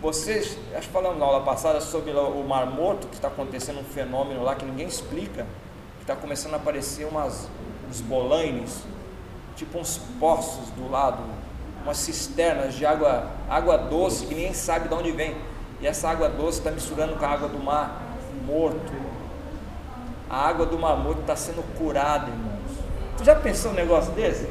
vocês, 0.00 0.58
acho 0.74 0.86
que 0.88 0.92
falamos 0.92 1.18
na 1.18 1.24
aula 1.24 1.42
passada 1.42 1.80
sobre 1.80 2.12
o 2.12 2.42
Mar 2.44 2.66
Morto, 2.66 3.08
que 3.08 3.14
está 3.14 3.28
acontecendo 3.28 3.80
um 3.80 3.84
fenômeno 3.84 4.42
lá 4.42 4.54
que 4.54 4.64
ninguém 4.64 4.86
explica, 4.86 5.46
está 6.06 6.14
começando 6.14 6.54
a 6.54 6.56
aparecer 6.56 7.04
umas, 7.04 7.48
uns 7.90 8.00
bolaines, 8.00 8.84
tipo 9.56 9.76
uns 9.76 9.98
poços 10.20 10.70
do 10.70 10.88
lado, 10.88 11.18
umas 11.82 11.96
cisternas 11.96 12.74
de 12.74 12.86
água, 12.86 13.28
água 13.50 13.76
doce 13.76 14.24
que 14.24 14.32
ninguém 14.32 14.54
sabe 14.54 14.88
de 14.88 14.94
onde 14.94 15.10
vem. 15.10 15.36
E 15.80 15.86
essa 15.86 16.08
água 16.08 16.28
doce 16.28 16.58
está 16.58 16.70
misturando 16.70 17.16
com 17.16 17.24
a 17.24 17.28
água 17.28 17.48
do 17.48 17.58
mar 17.58 18.02
morto. 18.46 18.92
A 20.30 20.48
água 20.48 20.64
do 20.64 20.78
mar 20.78 20.96
morto 20.96 21.22
está 21.22 21.34
sendo 21.34 21.64
curada, 21.76 22.28
irmãos. 22.30 22.84
Tu 23.18 23.24
já 23.24 23.34
pensou 23.34 23.72
um 23.72 23.74
negócio 23.74 24.12
desse? 24.12 24.48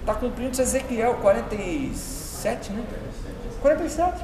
Está 0.00 0.14
cumprindo 0.14 0.60
Ezequiel 0.60 1.14
47, 1.22 2.70
né? 2.72 2.84
47. 3.62 4.22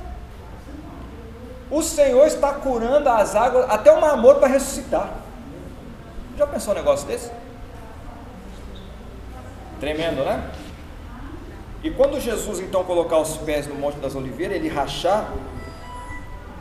O 1.71 1.83
Senhor 1.83 2.27
está 2.27 2.53
curando 2.53 3.09
as 3.09 3.35
águas, 3.35 3.71
até 3.71 3.91
o 3.91 3.99
mar 3.99 4.19
morto 4.19 4.41
para 4.41 4.49
ressuscitar. 4.49 5.23
Já 6.37 6.47
pensou 6.47 6.73
um 6.73 6.77
negócio 6.77 7.07
desse? 7.07 7.31
Tremendo, 9.79 10.25
né? 10.25 10.51
E 11.83 11.91
quando 11.91 12.21
Jesus 12.21 12.61
então 12.61 12.85
colocar 12.85 13.19
os 13.19 13.37
pés 13.39 13.67
no 13.67 13.75
Monte 13.75 13.99
das 13.99 14.15
Oliveiras, 14.15 14.57
ele 14.57 14.69
rachar, 14.69 15.33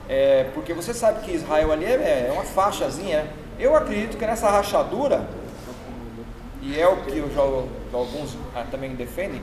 é, 0.10 0.50
porque 0.54 0.74
você 0.74 0.94
sabe 0.94 1.22
que 1.22 1.32
Israel 1.32 1.72
ali 1.72 1.86
é, 1.86 2.28
é 2.28 2.32
uma 2.34 2.44
faixazinha, 2.44 3.24
né? 3.24 3.30
eu 3.60 3.76
acredito 3.76 4.18
que 4.18 4.26
nessa 4.26 4.50
rachadura, 4.50 5.28
e 6.62 6.80
é 6.80 6.88
o 6.88 6.98
que 7.04 7.18
eu 7.18 7.32
já, 7.32 7.42
alguns 7.96 8.36
ah, 8.56 8.66
também 8.70 8.96
defendem, 8.96 9.42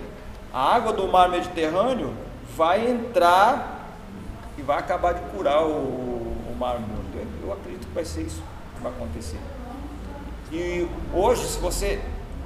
a 0.53 0.75
água 0.75 0.93
do 0.93 1.07
mar 1.07 1.29
Mediterrâneo 1.29 2.13
vai 2.57 2.91
entrar 2.91 3.95
e 4.59 4.63
vai 4.63 4.79
acabar 4.79 5.15
de 5.15 5.21
curar 5.31 5.65
o, 5.65 5.71
o 5.71 6.57
mar 6.59 6.81
morto. 6.81 6.99
Eu 7.43 7.53
acredito 7.53 7.87
que 7.87 7.95
vai 7.95 8.05
ser 8.05 8.23
isso 8.23 8.43
que 8.75 8.83
vai 8.83 8.91
acontecer. 8.91 9.39
E 10.51 10.89
hoje, 11.13 11.47
se 11.47 11.59
você 11.59 12.01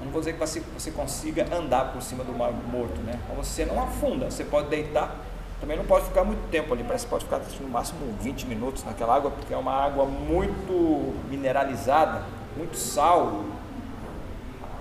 não 0.04 0.10
vou 0.10 0.20
dizer 0.20 0.32
que 0.32 0.40
você, 0.40 0.60
você 0.76 0.90
consiga 0.90 1.46
andar 1.54 1.92
por 1.92 2.02
cima 2.02 2.24
do 2.24 2.32
mar 2.32 2.52
morto, 2.52 3.00
né? 3.02 3.18
Mas 3.28 3.46
você 3.46 3.64
não 3.64 3.80
afunda, 3.82 4.30
você 4.30 4.44
pode 4.44 4.68
deitar, 4.68 5.16
também 5.60 5.76
não 5.76 5.84
pode 5.84 6.06
ficar 6.06 6.24
muito 6.24 6.40
tempo 6.50 6.74
ali, 6.74 6.82
parece 6.82 7.04
que 7.04 7.10
pode 7.10 7.24
ficar 7.24 7.40
no 7.60 7.68
máximo 7.68 8.00
20 8.20 8.46
minutos 8.46 8.82
naquela 8.84 9.14
água, 9.14 9.30
porque 9.30 9.54
é 9.54 9.56
uma 9.56 9.72
água 9.72 10.04
muito 10.04 11.14
mineralizada, 11.30 12.24
muito 12.56 12.76
sal. 12.76 13.44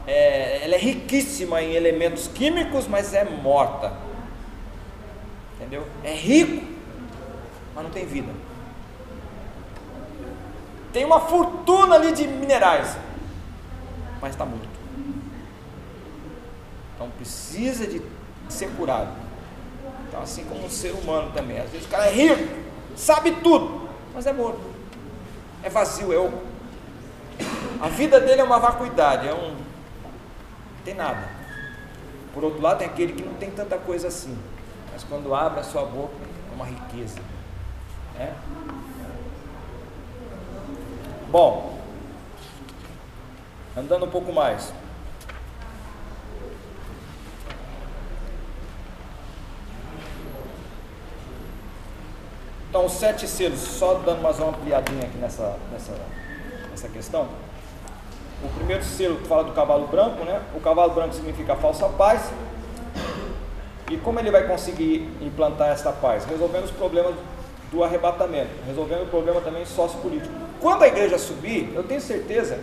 É, 0.08 0.66
ela 0.66 0.74
é 0.74 0.80
riquíssima 0.80 1.62
em 1.62 1.76
elementos 1.76 2.28
químicos, 2.28 2.88
mas 2.88 3.14
é 3.14 3.24
morta. 3.24 3.94
Entendeu? 5.56 5.86
É 6.04 6.16
rico, 6.16 6.66
mas 7.76 7.84
não 7.84 7.92
tem 7.92 8.08
vida. 8.08 8.32
Tem 10.92 11.06
uma 11.06 11.20
fortuna 11.20 11.96
ali 11.96 12.12
de 12.12 12.28
minerais, 12.28 12.98
mas 14.22 14.32
está 14.32 14.46
morto. 14.46 14.70
Então 16.96 17.10
precisa 17.12 17.88
de 17.88 18.02
ser 18.48 18.70
curado. 18.76 19.12
Então, 20.08 20.22
assim 20.22 20.44
como 20.44 20.66
um 20.66 20.70
ser 20.70 20.92
humano 20.92 21.32
também. 21.32 21.60
Às 21.60 21.70
vezes 21.72 21.88
o 21.88 21.90
cara 21.90 22.08
é 22.08 22.12
rico, 22.12 22.54
sabe 22.96 23.32
tudo, 23.44 23.90
mas 24.14 24.28
é 24.28 24.34
morto. 24.34 24.62
É 25.64 25.70
vazio, 25.70 26.14
é. 26.14 26.52
A 27.82 27.88
vida 27.88 28.20
dele 28.20 28.42
é 28.42 28.44
uma 28.44 28.60
vacuidade, 28.60 29.28
é 29.28 29.34
um. 29.34 29.52
Não 29.56 30.86
tem 30.86 30.94
nada. 30.94 31.28
Por 32.34 32.44
outro 32.44 32.62
lado, 32.62 32.80
tem 32.80 32.88
aquele 32.88 33.14
que 33.14 33.24
não 33.24 33.34
tem 33.34 33.50
tanta 33.50 33.78
coisa 33.78 34.08
assim. 34.08 34.38
Mas 34.92 35.04
quando 35.04 35.34
abre 35.34 35.60
a 35.60 35.64
sua 35.64 35.84
boca, 35.86 36.14
é 36.52 36.56
uma 36.56 36.66
riqueza. 36.66 37.20
Né? 38.16 38.34
Bom, 41.30 41.81
andando 43.76 44.06
um 44.06 44.10
pouco 44.10 44.32
mais. 44.34 44.74
Então, 52.70 52.86
os 52.86 52.94
sete 52.94 53.28
selos, 53.28 53.60
só 53.60 53.96
dando 53.96 54.22
mais 54.22 54.40
uma 54.40 54.50
ampliadinha 54.50 55.04
aqui 55.04 55.18
nessa, 55.18 55.58
nessa, 55.72 55.94
nessa 56.70 56.88
questão. 56.88 57.28
O 58.44 58.50
primeiro 58.56 58.84
selo 58.84 59.20
fala 59.26 59.44
do 59.44 59.52
cavalo 59.52 59.88
branco, 59.88 60.24
né? 60.24 60.42
O 60.56 60.60
cavalo 60.62 60.94
branco 60.94 61.14
significa 61.14 61.56
falsa 61.56 61.90
paz. 61.90 62.32
E 63.90 63.98
como 63.98 64.20
ele 64.20 64.32
vai 64.32 64.48
conseguir 64.48 65.10
implantar 65.22 65.70
esta 65.70 65.92
paz? 65.92 66.24
Resolvendo 66.26 66.64
os 66.64 66.72
problemas 66.72 67.14
do 67.72 67.84
arrebatamento, 67.84 68.52
resolvendo 68.66 69.04
o 69.04 69.08
problema 69.08 69.42
também 69.42 69.66
sociopolítico. 69.66 70.34
Quando 70.62 70.84
a 70.84 70.88
igreja 70.88 71.18
subir, 71.18 71.72
eu 71.76 71.84
tenho 71.84 72.00
certeza 72.00 72.58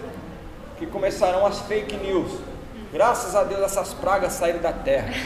que 0.78 0.86
começarão 0.86 1.44
as 1.44 1.60
fake 1.60 1.96
news. 1.96 2.30
Graças 2.92 3.34
a 3.34 3.44
Deus 3.44 3.62
essas 3.62 3.92
pragas 3.94 4.34
saíram 4.34 4.60
da 4.60 4.72
terra. 4.72 5.12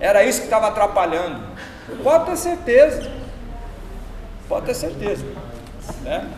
Era 0.00 0.24
isso 0.24 0.40
que 0.40 0.46
estava 0.46 0.68
atrapalhando. 0.68 1.40
Pode 2.02 2.26
ter 2.26 2.36
certeza. 2.36 3.10
Pode 4.48 4.66
ter 4.66 4.74
certeza. 4.74 5.24
Né? 6.02 6.28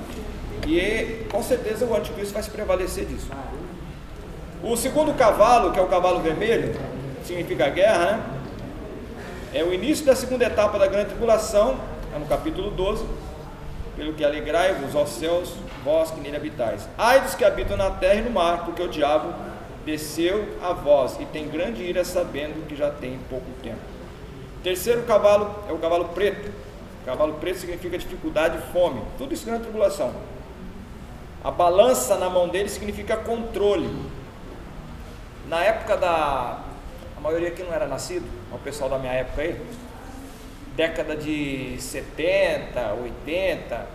E 0.66 1.26
com 1.30 1.42
certeza 1.42 1.84
o 1.84 1.96
anticristo 1.96 2.34
vai 2.34 2.42
se 2.42 2.50
prevalecer 2.50 3.06
disso. 3.06 3.28
O 4.62 4.76
segundo 4.76 5.14
cavalo, 5.14 5.72
que 5.72 5.78
é 5.78 5.82
o 5.82 5.86
cavalo 5.86 6.20
vermelho, 6.20 6.74
significa 7.24 7.68
guerra, 7.68 7.98
né? 7.98 8.22
É 9.52 9.62
o 9.62 9.72
início 9.72 10.04
da 10.04 10.16
segunda 10.16 10.44
etapa 10.44 10.78
da 10.78 10.86
grande 10.86 11.10
tribulação, 11.10 11.78
é 12.14 12.18
no 12.18 12.26
capítulo 12.26 12.70
12. 12.70 13.04
Pelo 13.96 14.12
que 14.14 14.24
alegrai-vos 14.24 14.96
aos 14.96 15.10
céus, 15.10 15.52
vós 15.84 16.10
que 16.10 16.20
nele 16.20 16.36
habitais. 16.36 16.88
Ai 16.96 17.20
dos 17.20 17.34
que 17.34 17.44
habitam 17.44 17.76
na 17.76 17.90
terra 17.90 18.14
e 18.14 18.22
no 18.22 18.30
mar, 18.30 18.64
porque 18.64 18.82
o 18.82 18.88
diabo 18.88 19.32
desceu 19.84 20.56
a 20.62 20.72
vós 20.72 21.16
e 21.20 21.26
tem 21.26 21.48
grande 21.48 21.82
ira, 21.82 22.04
sabendo 22.04 22.66
que 22.66 22.74
já 22.74 22.90
tem 22.90 23.18
pouco 23.28 23.46
tempo. 23.62 23.78
Terceiro 24.62 25.02
cavalo 25.02 25.54
é 25.68 25.72
o 25.72 25.78
cavalo 25.78 26.06
preto. 26.06 26.50
Cavalo 27.04 27.34
preto 27.34 27.58
significa 27.58 27.98
dificuldade 27.98 28.56
e 28.56 28.72
fome. 28.72 29.02
Tudo 29.18 29.34
isso 29.34 29.48
é 29.50 29.58
tribulação. 29.58 30.14
A 31.44 31.50
balança 31.50 32.16
na 32.16 32.30
mão 32.30 32.48
dele 32.48 32.70
significa 32.70 33.18
controle. 33.18 33.90
Na 35.46 35.62
época 35.62 35.98
da. 35.98 36.62
A 37.16 37.20
maioria 37.20 37.48
aqui 37.48 37.62
não 37.62 37.72
era 37.72 37.86
nascido, 37.86 38.26
o 38.50 38.58
pessoal 38.58 38.88
da 38.88 38.98
minha 38.98 39.12
época 39.12 39.42
aí. 39.42 39.60
Década 40.74 41.14
de 41.14 41.76
70, 41.78 42.94
80, 43.02 43.86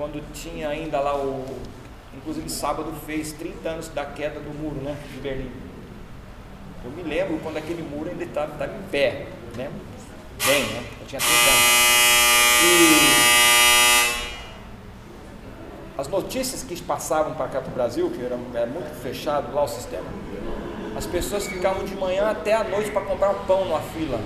quando 0.00 0.32
tinha 0.32 0.70
ainda 0.70 0.98
lá 0.98 1.14
o. 1.14 1.44
Inclusive 2.16 2.48
sábado 2.48 2.90
fez 3.04 3.32
30 3.32 3.68
anos 3.68 3.88
da 3.88 4.06
queda 4.06 4.40
do 4.40 4.50
muro 4.58 4.76
né, 4.76 4.96
de 5.12 5.20
Berlim. 5.20 5.52
Eu 6.82 6.90
me 6.90 7.02
lembro 7.02 7.38
quando 7.42 7.58
aquele 7.58 7.82
muro 7.82 8.08
ainda 8.08 8.24
estava, 8.24 8.64
em 8.64 8.82
pé 8.90 9.26
né? 9.54 9.70
Bem, 10.46 10.62
né? 10.64 10.82
Eu 11.02 11.06
tinha 11.06 11.20
30 11.20 11.34
anos. 11.34 11.62
E 15.96 16.00
as 16.00 16.08
notícias 16.08 16.62
que 16.62 16.80
passavam 16.80 17.34
para 17.34 17.48
cá 17.48 17.60
para 17.60 17.70
o 17.70 17.74
Brasil, 17.74 18.10
que 18.10 18.24
era, 18.24 18.38
era, 18.54 18.66
muito 18.66 19.02
fechado 19.02 19.54
lá 19.54 19.64
o 19.64 19.68
sistema, 19.68 20.06
as 20.96 21.04
pessoas 21.04 21.46
ficavam 21.46 21.84
de 21.84 21.94
manhã 21.94 22.30
até 22.30 22.54
a 22.54 22.64
noite 22.64 22.90
para 22.90 23.02
comprar 23.02 23.34
pão 23.46 23.66
numa 23.66 23.80
fila. 23.80 24.18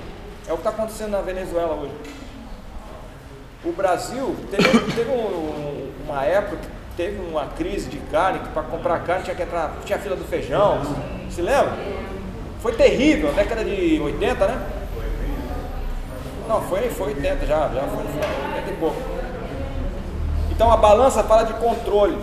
É 0.46 0.52
o 0.52 0.56
que 0.56 0.60
está 0.60 0.70
acontecendo 0.70 1.10
na 1.10 1.20
Venezuela 1.20 1.74
hoje. 1.74 2.23
O 3.64 3.72
Brasil 3.72 4.36
teve, 4.50 4.92
teve 4.92 5.10
um, 5.10 5.90
uma 6.06 6.22
época 6.22 6.58
que 6.58 6.68
teve 6.98 7.18
uma 7.18 7.46
crise 7.46 7.88
de 7.88 7.96
carne, 8.10 8.40
que 8.40 8.48
para 8.50 8.62
comprar 8.62 8.98
carne 9.04 9.24
tinha 9.24 9.34
que 9.34 9.42
entrar, 9.42 9.72
tinha 9.86 9.98
fila 9.98 10.14
do 10.14 10.24
feijão, 10.24 10.82
se 11.30 11.40
lembra? 11.40 11.72
Foi 12.60 12.74
terrível, 12.74 13.32
década 13.32 13.64
de 13.64 13.98
80, 14.00 14.46
né? 14.46 14.66
Não, 16.46 16.60
foi, 16.60 16.90
foi 16.90 17.14
80 17.14 17.46
já, 17.46 17.68
já 17.68 17.82
foi 17.82 18.04
80 18.04 18.70
e 18.70 18.76
pouco. 18.78 18.96
Então 20.50 20.70
a 20.70 20.76
balança 20.76 21.24
fala 21.24 21.44
de 21.44 21.54
controle. 21.54 22.18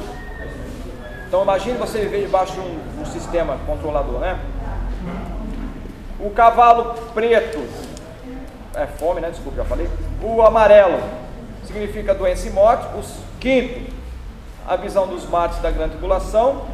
Então 1.27 1.41
imagine 1.41 1.77
você 1.79 2.01
viver 2.01 2.21
debaixo 2.21 2.53
de 2.53 2.59
um, 2.59 3.01
um 3.01 3.05
sistema 3.05 3.57
controlador, 3.65 4.19
né? 4.19 4.39
O 6.19 6.29
cavalo 6.29 6.93
preto, 7.15 7.59
é 8.75 8.85
fome, 8.85 9.21
né? 9.21 9.31
Desculpa, 9.31 9.57
já 9.57 9.65
falei. 9.65 9.89
O 10.21 10.43
amarelo 10.43 11.20
significa 11.65 12.13
doença 12.13 12.47
e 12.47 12.51
morte. 12.51 12.85
O 12.95 13.03
quinto, 13.39 13.91
a 14.67 14.75
visão 14.75 15.07
dos 15.07 15.27
mates 15.27 15.59
da 15.59 15.71
grande 15.71 15.91
tribulação. 15.91 16.65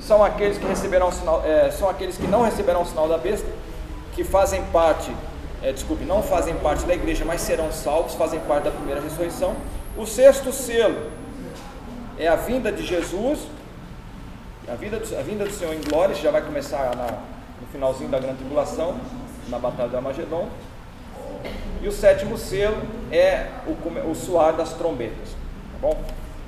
São 0.00 0.22
aqueles 0.22 0.56
que 0.58 0.66
receberão 0.66 1.10
sinal, 1.10 1.42
é, 1.44 1.70
são 1.70 1.88
aqueles 1.88 2.16
que 2.16 2.26
não 2.26 2.42
receberão 2.42 2.82
o 2.82 2.86
sinal 2.86 3.08
da 3.08 3.18
besta, 3.18 3.48
que 4.14 4.22
fazem 4.22 4.62
parte 4.66 5.10
é, 5.62 5.72
desculpe, 5.72 6.04
não 6.04 6.22
fazem 6.22 6.54
parte 6.56 6.84
da 6.84 6.94
igreja, 6.94 7.24
mas 7.24 7.40
serão 7.40 7.72
salvos, 7.72 8.14
fazem 8.14 8.38
parte 8.40 8.64
da 8.64 8.70
primeira 8.70 9.00
ressurreição. 9.00 9.54
O 9.96 10.06
sexto 10.06 10.52
selo 10.52 11.10
é 12.18 12.28
a 12.28 12.36
vinda 12.36 12.70
de 12.70 12.84
Jesus, 12.84 13.40
a 14.68 14.74
vinda 14.74 14.98
do, 14.98 15.18
a 15.18 15.22
vinda 15.22 15.44
do 15.44 15.50
Senhor 15.50 15.74
em 15.74 15.80
glória, 15.80 16.14
já 16.14 16.30
vai 16.30 16.42
começar 16.42 16.94
na, 16.94 17.06
no 17.60 17.66
finalzinho 17.72 18.10
da 18.10 18.18
grande 18.18 18.38
tribulação, 18.38 18.96
na 19.48 19.58
batalha 19.58 19.88
do 19.88 19.96
Armagedon. 19.96 20.48
E 21.82 21.88
o 21.88 21.92
sétimo 21.92 22.36
selo 22.36 22.82
é 23.10 23.48
o, 23.66 24.10
o 24.10 24.14
suar 24.14 24.54
das 24.54 24.72
trombetas. 24.74 25.30
Tá 25.72 25.78
bom? 25.80 26.02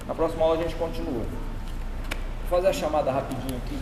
Na 0.07 0.15
próxima 0.15 0.45
aula 0.45 0.59
a 0.59 0.63
gente 0.63 0.75
continua. 0.75 1.23
Vou 1.23 2.59
fazer 2.59 2.69
a 2.69 2.73
chamada 2.73 3.11
rapidinho 3.11 3.61
aqui. 3.65 3.79